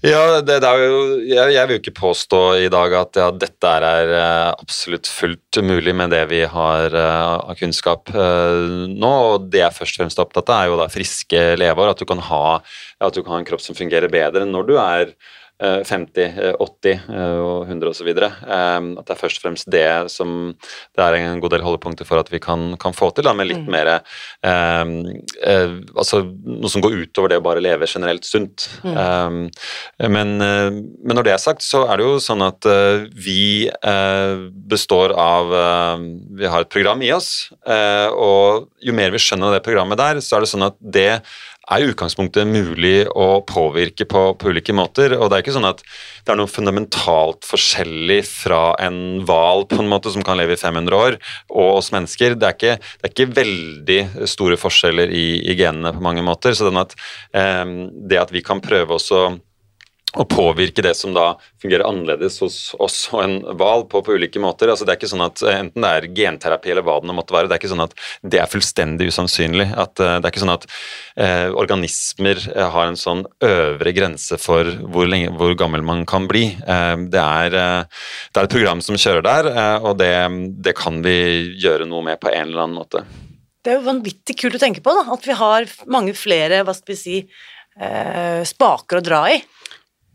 [0.00, 3.72] Ja, det, det jo, jeg, jeg, vil jo ikke påstå i dag at ja, dette
[3.76, 9.10] er, eh, absolutt fullt mulig med det vi har uh, av kunnskap uh, nå.
[9.34, 11.92] og Det jeg først og fremst er opptatt av, er jo da friske leveår.
[11.92, 12.46] At du kan ha,
[12.96, 15.12] at du kan ha en kropp som fungerer bedre når du er
[15.60, 18.08] 50, 80 eh, eh, og 100 osv.
[18.16, 20.54] At det er først og fremst det som
[20.96, 23.50] det er en god del holdepunkter for at vi kan, kan få til, da, med
[23.50, 23.70] litt mm.
[23.72, 24.94] mer eh,
[26.00, 28.68] Altså noe som går utover det å bare leve generelt sunt.
[28.84, 28.96] Mm.
[28.96, 29.38] Um,
[30.12, 34.48] men, men, når det er sagt, så er det jo sånn at uh, vi uh,
[34.70, 36.02] består av uh,
[36.38, 40.36] Vi har et program i oss, og jo mer vi skjønner det programmet der, så
[40.36, 41.10] er det sånn at det
[41.70, 45.14] er i utgangspunktet mulig å påvirke på, på, ulike måter.
[45.16, 45.82] Og det er ikke sånn at
[46.24, 50.60] det er noe fundamentalt forskjellig fra en hval på en måte som kan leve i
[50.60, 51.18] 500 år,
[51.52, 52.36] og oss mennesker.
[52.38, 54.00] Det er ikke, det er ikke veldig
[54.30, 56.56] store forskjeller i, i, genene på mange måter.
[56.56, 56.96] Så at,
[57.36, 57.76] eh,
[58.10, 59.10] det at vi kan prøve oss
[60.18, 64.42] å påvirke det som da fungerer annerledes hos oss og en hval på, på, ulike
[64.42, 64.72] måter.
[64.72, 67.36] Altså det er ikke sånn at eh, Enten det er genterapi eller hva det måtte
[67.36, 67.94] være, det er ikke sånn at
[68.34, 69.68] det er fullstendig usannsynlig.
[69.70, 70.66] At, uh, det er ikke sånn at
[71.20, 76.48] eh, organismer har en sånn øvre grense for hvor, lenge, hvor gammel man kan bli.
[76.58, 79.50] Eh, det, er, det, er, et program som kjører der,
[79.84, 80.12] og det,
[80.64, 81.16] det kan vi
[81.60, 83.04] gjøre noe med på en eller annen måte.
[83.60, 86.72] Det er jo vanvittig kult å tenke på, da, at vi har mange flere, hva
[86.76, 87.16] skal vi si,
[87.76, 89.40] eh, spaker å dra i.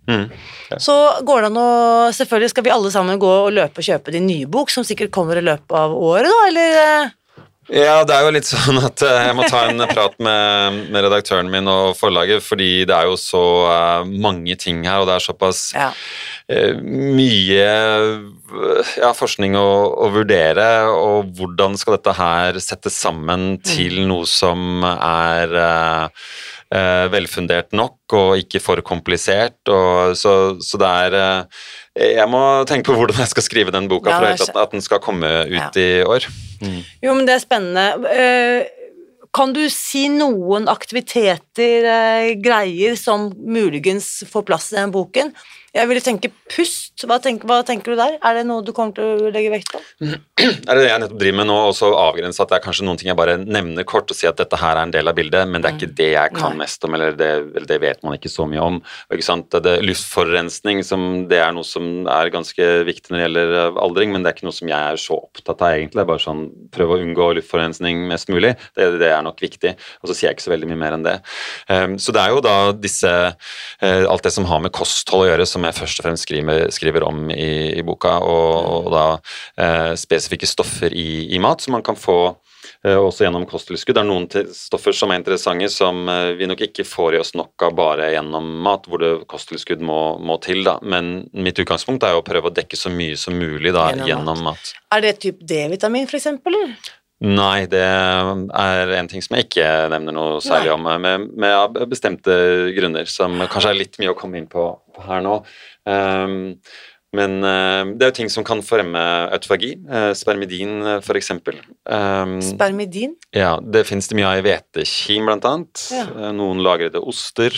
[0.06, 0.26] Mm.
[0.70, 0.78] Ja.
[0.82, 0.96] Så
[1.26, 1.68] går det an å
[2.14, 5.14] Selvfølgelig skal vi alle sammen gå og løpe og kjøpe din nye bok, som sikkert
[5.16, 6.82] kommer i løpet av året, da, eller?
[6.86, 7.14] eh?
[7.74, 11.08] Ja, det er jo litt sånn at eh, jeg må ta en prat med, med
[11.08, 13.42] redaktøren min og forlaget, fordi det er jo så
[13.72, 15.88] eh, mange ting her, og det er såpass Ja.
[16.54, 17.66] eh, mye
[19.02, 19.66] ja, forskning å,
[20.06, 25.58] å vurdere, og hvordan skal dette her settes sammen til noe som er
[26.76, 29.58] eh, velfundert nok og ikke for komplisert.
[29.72, 31.66] Og, så, så det er eh,
[32.20, 34.84] Jeg må tenke på hvordan jeg skal skrive den boka Ja, for at, at den
[34.84, 35.70] skal komme ut Ja.
[35.80, 36.28] i år.
[37.04, 37.86] Jo, men det er spennende.
[38.08, 38.86] Uh,
[39.36, 45.34] Kan du si noen aktiviteter, eh, greier, som muligens får plass i den boken?
[45.76, 47.04] Jeg ville tenke pust.
[47.04, 48.16] Hva tenker, hva tenker du der?
[48.24, 49.82] Er det noe du kommer til å legge vekt på?
[50.06, 52.86] er det det jeg nettopp driver med nå, og så avgrense at det er kanskje
[52.88, 55.18] noen ting jeg bare nevner kort og sier at dette her er en del av
[55.18, 58.06] bildet, men det er ikke det jeg kan mest om, eller det, eller det vet
[58.08, 58.80] man ikke så mye om.
[59.26, 59.52] Sant?
[59.66, 64.16] Det, luftforurensning, som, det er noe som er ganske viktig når det gjelder eh, aldring,
[64.16, 66.00] men det er ikke noe som jeg er så opptatt av egentlig.
[66.00, 66.46] Det er bare sånn
[66.76, 68.54] prøve å unngå luftforurensning mest mulig.
[68.78, 69.76] Det, det er nok viktig.
[70.00, 71.18] Og så sier jeg ikke så veldig mye mer enn det.
[71.68, 75.30] Um, så det er jo da disse uh, Alt det som har med kosthold å
[75.32, 79.06] gjøre, som jeg først og fremst skriver, skriver om i, i boka, og, og da
[79.62, 82.18] eh, spesifikke stoffer i, i mat som man kan få
[82.86, 83.98] eh, også gjennom kosttilskudd.
[83.98, 87.36] Det er noen stoffer som er interessante som eh, vi nok ikke får i oss
[87.38, 90.64] nok av bare gjennom mat, hvor det kosttilskudd må, må til.
[90.68, 90.78] da.
[90.84, 94.12] Men mitt utgangspunkt er jo å prøve å dekke så mye som mulig da, Gjennom
[94.12, 94.76] gjennom, mat.
[94.96, 96.78] Er det typ D-vitamin, eller?
[97.26, 101.80] Nei, det er en ting som jeg ikke nevner noe særlig om, med, med av
[101.90, 102.36] bestemte
[102.76, 105.40] grunner, som kanskje er litt mye å komme inn på, på her nå.
[105.90, 106.54] Um,
[107.16, 109.02] men uh, det er jo ting som kan fremme
[109.34, 109.74] autofagi.
[109.88, 111.62] Uh, spermidin, uh, eksempel.
[111.88, 113.16] Um, Spermidin?
[113.36, 115.88] ja, det finnes det mye av i hvetekim, blant annet.
[115.96, 116.06] Ja.
[116.12, 117.56] Uh, Noen lagrede oster,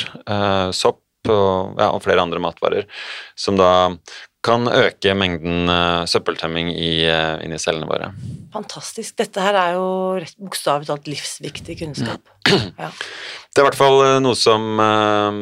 [0.75, 2.87] sopp og, ja, og flere andre matvarer,
[3.35, 3.97] som da
[4.45, 8.11] kan øke mengden uh, søppeltømming i, uh, inni cellene våre.
[8.53, 9.17] Fantastisk.
[9.19, 9.87] Dette her er jo
[10.39, 12.21] bokstavelig talt livsviktig kunnskap.
[12.77, 12.91] Ja.
[13.57, 15.39] Det er i hvert fall eh, noe som eh,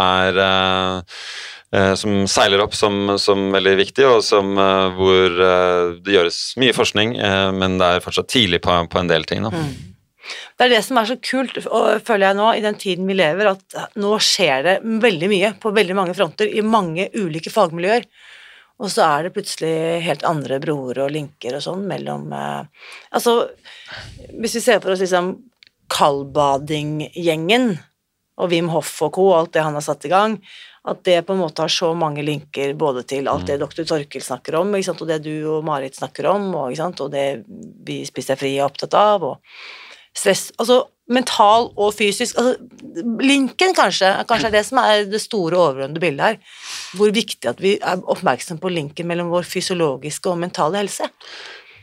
[0.00, 1.18] er eh,
[1.76, 6.38] eh, Som seiler opp som, som veldig viktig, og som, eh, hvor eh, det gjøres
[6.58, 9.44] mye forskning, eh, men det er fortsatt tidlig på, på en del ting.
[9.44, 9.52] Da.
[10.58, 13.18] Det er det som er så kult, og føler jeg nå, i den tiden vi
[13.20, 18.08] lever, at nå skjer det veldig mye på veldig mange fronter i mange ulike fagmiljøer.
[18.78, 19.74] Og så er det plutselig
[20.04, 23.50] helt andre broer og linker og sånn mellom eh, Altså,
[24.38, 25.34] hvis vi ser for oss liksom
[25.92, 27.70] kaldbadinggjengen
[28.38, 30.36] og Wim Hoff og co., alt det han har satt i gang,
[30.88, 33.82] at det på en måte har så mange linker både til alt det dr.
[33.88, 37.26] Torkil snakker om, og det du og Marit snakker om, og, og det
[37.88, 42.56] vi spiser fri er opptatt av, og stress Altså mental og fysisk altså,
[43.22, 46.56] Linken, kanskje, kanskje er det som er det store, overordnede bildet her.
[46.98, 51.06] Hvor viktig at vi er oppmerksomme på linken mellom vår fysiologiske og mentale helse.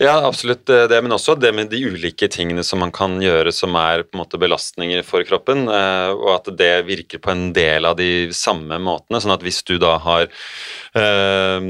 [0.02, 3.54] Ja, absolutt eh, det, men også det med de ulike tingene som man kan gjøre
[3.56, 7.48] som er på en måte belastninger for kroppen, eh, og at det virker på en
[7.56, 9.22] del av de samme måtene.
[9.24, 10.28] Sånn at hvis du da har
[11.00, 11.70] eh,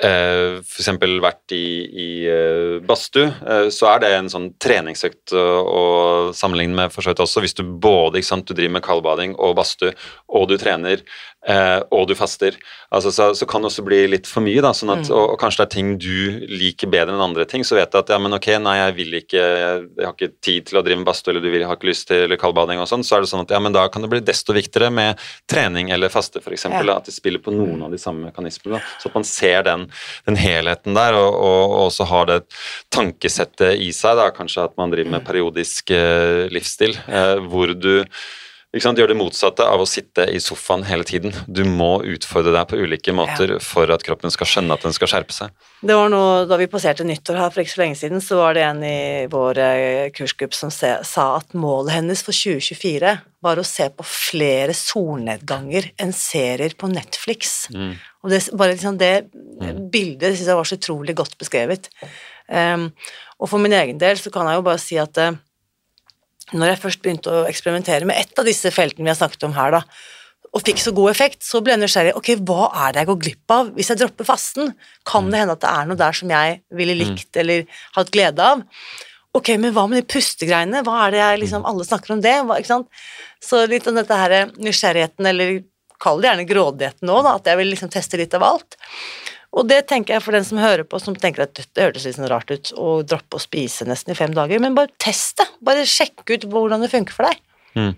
[0.00, 0.88] f.eks.
[1.20, 6.94] vært i, i eh, badstue, eh, så er det en sånn treningsøkt å, sammenligne med
[6.94, 7.42] for så vidt også.
[7.44, 9.92] Hvis du både sant, du driver med kaldbading og badstue,
[10.32, 11.04] og du trener,
[11.48, 12.56] eh, og du faster,
[12.90, 14.62] altså, så, så kan det også bli litt for mye.
[14.64, 17.64] Da, sånn at, og, og kanskje det er ting du liker bedre enn andre ting,
[17.66, 20.30] så vet du at ja, men ok, nei, jeg vil ikke, jeg, jeg har ikke
[20.44, 22.90] tid til å drive med badstue, eller du vil, har ikke lyst til kaldbading og
[22.90, 25.22] sånn, så er det sånn at ja, men da kan det bli desto viktigere med
[25.50, 26.68] trening eller faste, f.eks.
[26.68, 26.82] Ja.
[26.82, 28.78] da, At de spiller på noen av de samme mekanismene.
[28.78, 29.88] Da, så at man ser den,
[30.28, 32.40] den helheten der, og, og, og også har det
[32.94, 38.04] tankesettet i seg, da, kanskje at man driver med periodisk eh, livsstil, eh, hvor du
[38.72, 41.34] gjør det motsatte av å sitte i sofaen hele tiden.
[41.46, 45.10] Du må utfordre deg på ulike måter for at kroppen skal skjønne at den skal
[45.12, 45.52] skjerpe seg.
[45.82, 48.54] Det var noe, Da vi passerte nyttår her for ikke så lenge siden, så var
[48.56, 53.12] det en i vår eh, kursgruppe som se, sa at målet hennes for 2024
[53.42, 57.66] var å se på flere solnedganger enn serier på Netflix.
[58.22, 59.14] Og det, bare liksom det
[59.92, 61.90] bildet synes jeg var så utrolig godt beskrevet.
[62.48, 62.92] Um,
[63.42, 65.34] og for min egen del så kan jeg jo bare si at eh,
[66.56, 69.54] når jeg først begynte å eksperimentere med ett av disse feltene vi har snakket om
[69.56, 69.82] her, da,
[70.52, 72.12] og fikk så god effekt, så ble jeg nysgjerrig.
[72.18, 74.74] Ok, hva er det jeg går glipp av hvis jeg dropper fasten?
[75.08, 77.64] Kan det hende at det er noe der som jeg ville likt eller
[77.96, 78.60] hatt glede av?
[79.32, 80.82] Ok, men hva med de pustegreiene?
[80.84, 83.04] Hva er det jeg liksom Alle snakker om det, hva, ikke sant?
[83.40, 85.62] Så litt om dette her nysgjerrigheten, eller
[86.02, 88.76] kall det gjerne grådigheten nå, da, at jeg vil liksom teste litt av alt.
[89.52, 92.16] Og det tenker jeg for den som hører på, som tenker at det hørtes litt
[92.16, 95.48] sånn rart ut å droppe å spise nesten i fem dager, men bare test det.
[95.64, 97.42] Bare sjekk ut hvordan det funker for deg.
[97.76, 97.92] Mm.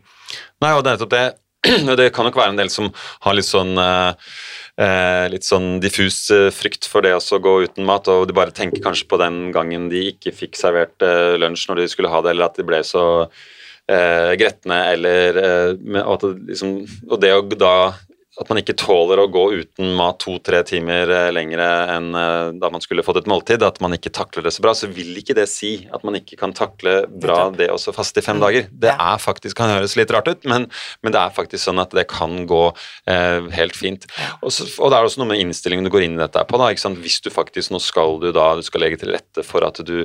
[0.64, 1.24] Nei, og det er nettopp det.
[1.98, 2.90] Det kan nok være en del som
[3.24, 8.08] har litt sånn eh, litt sånn diffus eh, frykt for det å gå uten mat,
[8.12, 11.80] og de bare tenker kanskje på den gangen de ikke fikk servert eh, lunsj når
[11.80, 16.34] de skulle ha det, eller at de ble så eh, gretne, eller eh, og, det,
[16.50, 16.76] liksom,
[17.08, 17.76] og det å da
[18.40, 22.70] at man ikke tåler å gå uten mat to-tre timer eh, lenger enn eh, da
[22.72, 25.36] man skulle fått et måltid, at man ikke takler det så bra, så vil ikke
[25.38, 28.44] det si at man ikke kan takle bra det også fast i fem mm.
[28.44, 28.70] dager.
[28.70, 30.66] Det er faktisk, kan høres litt rart ut, men,
[31.02, 32.64] men, det er faktisk sånn at det kan gå
[33.10, 34.08] eh, helt fint.
[34.40, 36.58] Og, så, og, det er også noe med innstillingen du går inn i dette på.
[36.58, 39.78] da, Hvis du faktisk, nå skal du da, du skal legge til rette for at
[39.86, 40.02] du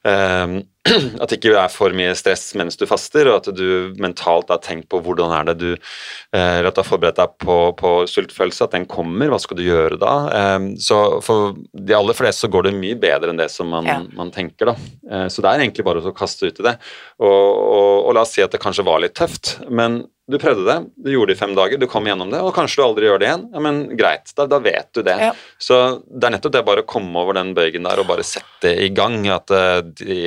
[0.00, 0.62] Um,
[1.22, 4.62] at det ikke er for mye stress mens du faster, og at du mentalt har
[4.64, 7.94] tenkt på hvordan er det du eh, Eller at du har forberedt deg på, på
[8.10, 10.14] sultfølelse, at den kommer, hva skal du gjøre da?
[10.56, 13.88] Um, så for de aller fleste så går det mye bedre enn det som man,
[13.88, 13.98] ja.
[14.16, 14.76] man tenker, da.
[15.10, 16.76] Uh, så det er egentlig bare å kaste ut i det.
[17.20, 20.64] Og, og, og la oss si at det kanskje var litt tøft, men du prøvde
[20.66, 23.08] det, du gjorde det i fem dager, du kom gjennom det, og kanskje du aldri
[23.08, 23.46] gjør det igjen.
[23.54, 25.16] Ja, men greit, da, da vet du det.
[25.20, 25.30] Ja.
[25.60, 28.72] Så det er nettopp det bare å komme over den bøygen der og bare sette
[28.84, 29.18] i gang.
[29.32, 30.20] At eh, de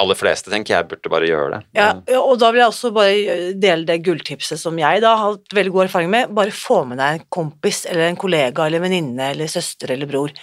[0.00, 1.60] aller fleste, tenker jeg, burde bare gjøre det.
[1.78, 1.88] Ja,
[2.20, 5.74] og da vil jeg også bare dele det gulltipset som jeg da har hatt veldig
[5.76, 6.34] god erfaring med.
[6.36, 10.34] Bare få med deg en kompis eller en kollega eller venninne eller søster eller bror.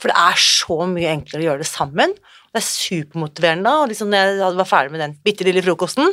[0.00, 2.12] For det er så mye enklere å gjøre det sammen.
[2.52, 3.72] Det er supermotiverende.
[3.82, 6.12] og liksom når jeg var ferdig med den bitte lille frokosten,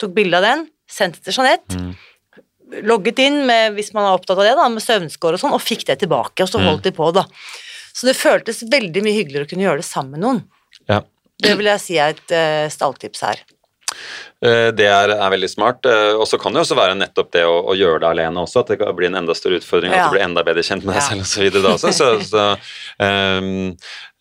[0.00, 1.78] tok bilde av den, sendte til Jeanette.
[1.78, 1.92] Mm.
[2.88, 5.64] Logget inn med, hvis man er opptatt av det, da, med søvnskår og sånn, og
[5.64, 6.68] fikk det tilbake, og så mm.
[6.70, 7.26] holdt de på, da.
[7.92, 10.44] Så det føltes veldig mye hyggeligere å kunne gjøre det sammen med noen.
[10.88, 11.02] Ja.
[11.42, 13.42] Det vil jeg si er et uh, stalltips her.
[14.42, 15.86] Eh, det er, er, veldig smart.
[15.86, 18.64] Eh, og så kan det også være nettopp det å, å, gjøre det alene også,
[18.64, 20.06] at det blir en enda større utfordring, ja.
[20.06, 21.60] at du blir enda bedre kjent med deg selv osv.
[21.60, 21.92] da også.
[21.94, 22.48] Så, så,
[22.98, 23.76] um,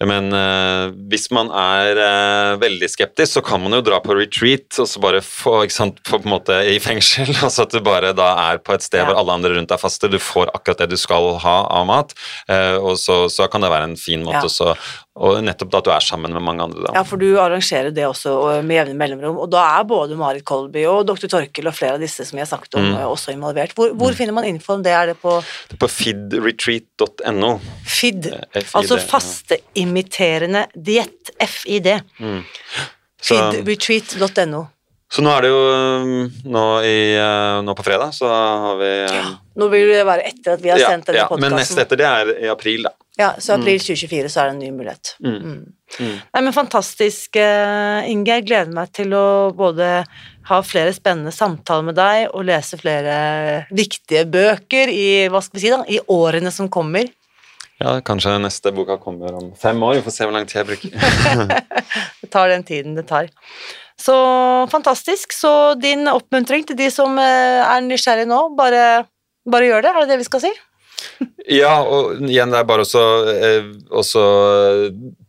[0.08, 4.80] men uh, hvis man er uh, veldig skeptisk, så kan man jo dra på retreat
[4.82, 7.30] og så bare få, ikke sant, på en måte i fengsel.
[7.42, 9.08] Altså at du bare da er på et sted ja.
[9.08, 12.16] hvor alle andre rundt deg faster, du får akkurat det du skal ha av mat.
[12.50, 14.76] Uh, og så, så, kan det være en fin måte ja.
[15.20, 16.86] og nettopp da at du er sammen med mange andre.
[16.86, 16.96] Da.
[16.98, 20.84] Ja, for du arrangerer det også med jevne mellomrom, og da er både Marit Kolby
[20.90, 21.28] og dr.
[21.32, 22.98] Torkel og flere av disse som jeg har snakket om, mm.
[23.12, 23.76] også involvert.
[23.78, 24.18] Hvor, hvor mm.
[24.20, 24.94] finner man info om det?
[24.96, 27.54] Er det på Det er på fidretreat.no.
[27.88, 28.30] FID,
[28.78, 31.34] altså fasteimiterende diett.
[31.42, 31.94] FID.
[32.20, 32.44] Mm.
[33.22, 34.66] Fidretreat.no.
[35.12, 36.12] Så nå er det jo um,
[36.54, 39.24] nå, i, uh, nå, på fredag, så har vi um, ja,
[39.60, 41.52] Nå vil det være etter at vi har ja, sendt denne ja, podkasten.
[41.52, 42.94] Men neste etter det er i april, da.
[43.20, 44.32] Ja, så april 2024 mm.
[44.32, 45.12] så er det en ny mulighet.
[45.20, 45.34] Mm.
[45.36, 45.58] Mm.
[46.00, 46.14] mm.
[46.32, 48.38] Nei, men fantastisk, uh, Inge.
[48.40, 49.90] Jeg gleder meg til å både
[50.48, 53.18] ha flere spennende samtaler med deg og lese flere
[53.76, 57.12] viktige bøker i, hva skal vi si da, i årene som kommer.
[57.82, 60.00] Ja, kanskje neste boka kommer om fem år.
[60.00, 61.60] Vi får se hvor lang tid jeg bruker.
[62.22, 63.28] det tar den tiden det tar.
[64.02, 64.18] Så
[64.72, 65.34] fantastisk.
[65.36, 69.06] Så din oppmuntring til de som eh, er nysgjerrige nå, bare,
[69.50, 70.54] bare gjør det, er det det vi skal si?
[71.50, 73.02] Ja, og igjen, det er bare også,
[73.34, 74.22] eh, også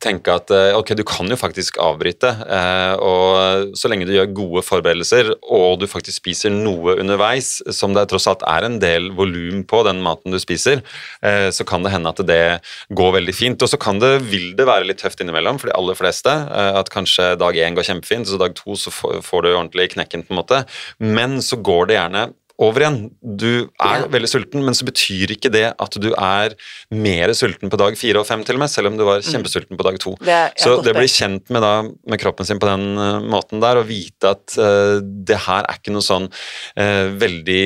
[0.02, 2.28] tenke at eh, ok, du kan jo faktisk avbryte.
[2.46, 7.96] Eh, og så lenge du gjør gode forberedelser, og du faktisk spiser noe underveis, som
[7.96, 10.84] det tross alt er en del volum på den maten du spiser,
[11.24, 12.44] eh, så kan det hende at det
[12.92, 13.64] går veldig fint.
[13.64, 16.28] Og så kan det, vil det være litt tøft innimellom for de aller fleste.
[16.28, 20.26] Eh, at kanskje dag én går kjempefint, så dag to så får du ordentlig knekken,
[20.28, 20.62] på en måte.
[21.00, 22.28] Men så går det gjerne
[22.62, 22.98] over igjen.
[23.20, 23.48] Du
[23.80, 24.08] er ja.
[24.12, 26.54] veldig sulten, men så betyr ikke det at du er
[26.94, 29.28] mer sulten på dag fire og fem, til og med, selv om du var mm.
[29.28, 30.14] kjempesulten på dag to.
[30.22, 33.18] Det er, så det å bli kjent med, da, med, kroppen sin på den uh,
[33.34, 37.64] måten der, og vite at uh, det her er ikke noe sånn uh, veldig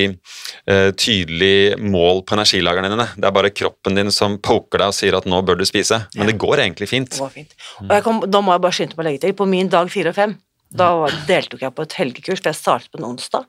[0.99, 3.05] tydelig mål på energilagrene dine.
[3.15, 6.01] Det er bare kroppen din som poker deg og sier at nå bør du spise.
[6.17, 6.31] Men ja.
[6.33, 7.13] det går egentlig fint.
[7.13, 7.55] Det går fint.
[7.85, 10.11] Og kom, da må jeg bare skynde meg å legge til, på min dag fire
[10.11, 10.35] og fem,
[10.75, 10.89] da
[11.29, 13.47] deltok jeg på et helgekurs, for jeg startet på en onsdag.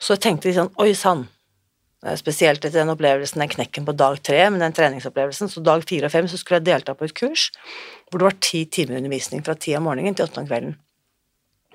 [0.00, 1.26] Så jeg tenkte litt sånn Oi sann.
[2.20, 5.48] Spesielt etter den opplevelsen, den knekken på dag tre, men den treningsopplevelsen.
[5.48, 7.48] Så dag fire og fem så skulle jeg delta på et kurs
[8.10, 10.76] hvor det var ti timer undervisning fra ti om morgenen til åtte om kvelden.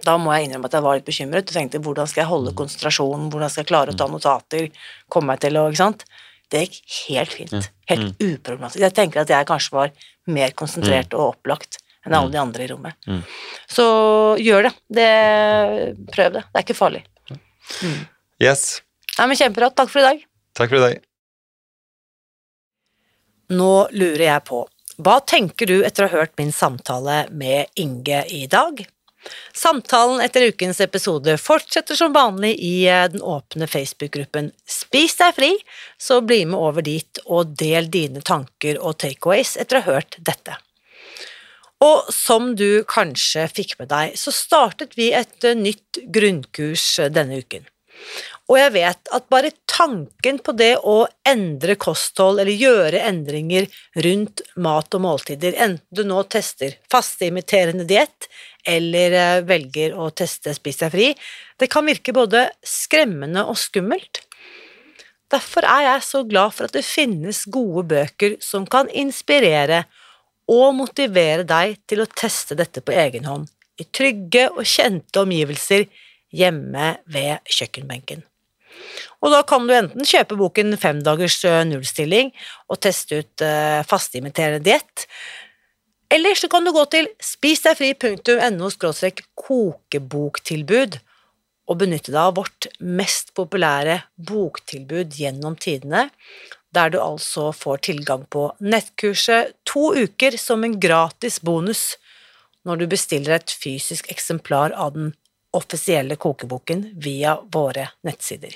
[0.05, 2.55] Da må jeg innrømme at jeg var litt bekymret og tenkte hvordan skal jeg holde
[2.55, 4.69] konsentrasjonen, hvordan skal jeg klare å ta notater,
[5.11, 6.05] komme meg til å Ikke sant.
[6.49, 7.67] Det gikk helt fint.
[7.89, 8.13] Helt mm.
[8.31, 8.81] uproblematisk.
[8.81, 9.91] Jeg tenker at jeg kanskje var
[10.29, 11.19] mer konsentrert mm.
[11.19, 12.33] og opplagt enn alle mm.
[12.33, 13.09] de andre i rommet.
[13.69, 13.85] Så
[14.41, 14.73] gjør det.
[14.97, 15.11] det.
[16.09, 16.45] Prøv det.
[16.47, 17.03] Det er ikke farlig.
[17.83, 18.01] Mm.
[18.43, 18.81] Yes.
[19.17, 19.71] Nei, men Kjempebra.
[19.75, 20.25] Takk for i dag.
[20.57, 21.01] Takk for i dag.
[23.49, 24.61] Nå lurer jeg på,
[25.01, 28.83] hva tenker du etter å ha hørt min samtale med Inge i dag?
[29.55, 35.49] Samtalen etter ukens episode fortsetter som vanlig i eh, den åpne Facebook-gruppen Spis deg fri,
[35.99, 40.19] så bli med over dit og del dine tanker og takeaways etter å ha hørt
[40.23, 40.55] dette.
[41.83, 47.11] Og som du kanskje fikk med deg, så startet vi et eh, nytt grunnkurs eh,
[47.13, 47.67] denne uken.
[48.49, 53.67] Og jeg vet at bare tanken på det å endre kosthold eller gjøre endringer
[54.05, 58.27] rundt mat og måltider, enten du nå tester fasteimiterende diett
[58.67, 61.11] eller eh, velger å teste Spis deg fri,
[61.59, 64.25] det kan virke både skremmende og skummelt.
[65.29, 69.83] Derfor er jeg så glad for at det finnes gode bøker som kan inspirere
[70.49, 75.85] og motivere deg til å teste dette på egen hånd, i trygge og kjente omgivelser
[76.35, 78.25] hjemme ved kjøkkenbenken.
[79.19, 82.31] Og da kan du enten kjøpe boken Femdagers dagers nullstilling
[82.71, 85.05] og teste ut uh, fasteimiterende diett,
[86.09, 88.69] eller så kan du gå til spisdegfri.no
[89.37, 90.97] kokeboktilbud
[91.69, 96.07] og benytte deg av vårt mest populære boktilbud gjennom tidene,
[96.75, 101.97] der du altså får tilgang på nettkurset to uker som en gratis bonus
[102.67, 105.13] når du bestiller et fysisk eksemplar av den
[105.55, 108.53] offisielle kokeboken via våre nettsider.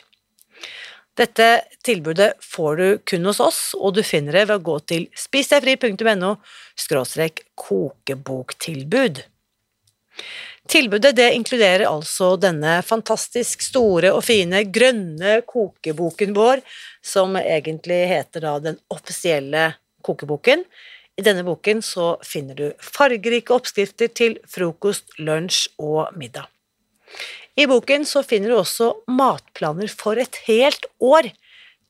[1.17, 1.47] Dette
[1.85, 6.35] tilbudet får du kun hos oss, og du finner det ved å gå til spisdegfri.no
[7.65, 9.21] kokeboktilbud.
[10.69, 16.63] Tilbudet det inkluderer altså denne fantastisk store og fine grønne kokeboken vår,
[17.03, 20.63] som egentlig heter da Den offisielle kokeboken.
[21.19, 26.47] I denne boken så finner du fargerike oppskrifter til frokost, lunsj og middag.
[27.59, 31.29] I boken så finner du også matplaner for et helt år,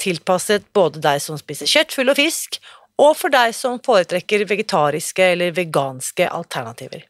[0.02, 2.60] tilpasset både deg som spiser kjøtt, fugl og fisk,
[3.00, 7.08] og for deg som foretrekker vegetariske eller veganske alternativer.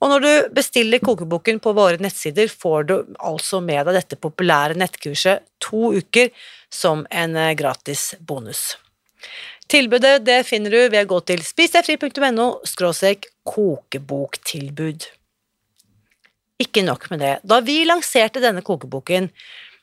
[0.00, 4.78] Og når du bestiller kokeboken på våre nettsider, får du altså med deg dette populære
[4.80, 6.30] nettkurset to uker
[6.72, 8.78] som en eh, gratis bonus.
[9.70, 12.46] Tilbudet det finner du ved å gå til spisdegfri.no
[13.50, 15.06] kokeboktilbud.
[16.60, 17.34] Ikke nok med det.
[17.44, 19.30] Da vi lanserte denne kokeboken,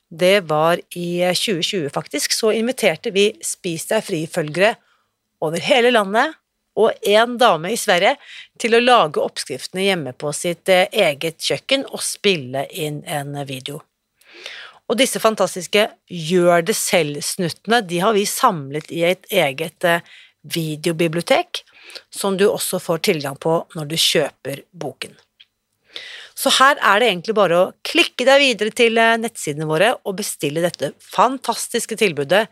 [0.09, 4.76] det var i 2020 faktisk, så inviterte vi Spis deg fri-følgere
[5.43, 6.36] over hele landet
[6.78, 8.15] og en dame i Sverige
[8.61, 13.82] til å lage oppskriftene hjemme på sitt eh, eget kjøkken og spille inn en video.
[14.88, 20.05] Og disse fantastiske gjør det selv-snuttene de har vi samlet i et eget eh,
[20.47, 21.63] videobibliotek,
[22.13, 25.17] som du også får tilgang på når du kjøper boken.
[26.38, 30.19] Så her er det egentlig bare å klikke deg videre til eh, nettsidene våre og
[30.21, 32.45] bestille dette fantastiske tilbudet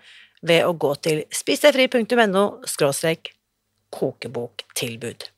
[0.45, 2.45] ved å gå til spisdegfri.no
[3.95, 5.29] kokeboktilbud.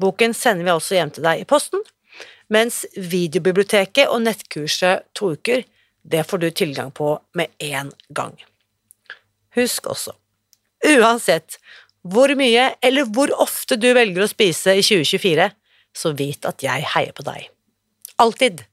[0.00, 1.82] Boken sender vi altså hjem til deg i posten,
[2.50, 5.64] mens videobiblioteket og nettkurset to uker,
[6.02, 8.34] det får du tilgang på med én gang.
[9.56, 10.14] Husk også,
[10.86, 11.58] uansett
[12.00, 15.50] hvor mye eller hvor ofte du velger å spise i 2024,
[15.92, 17.50] så vit at jeg heier på deg.
[18.20, 18.64] Alltid.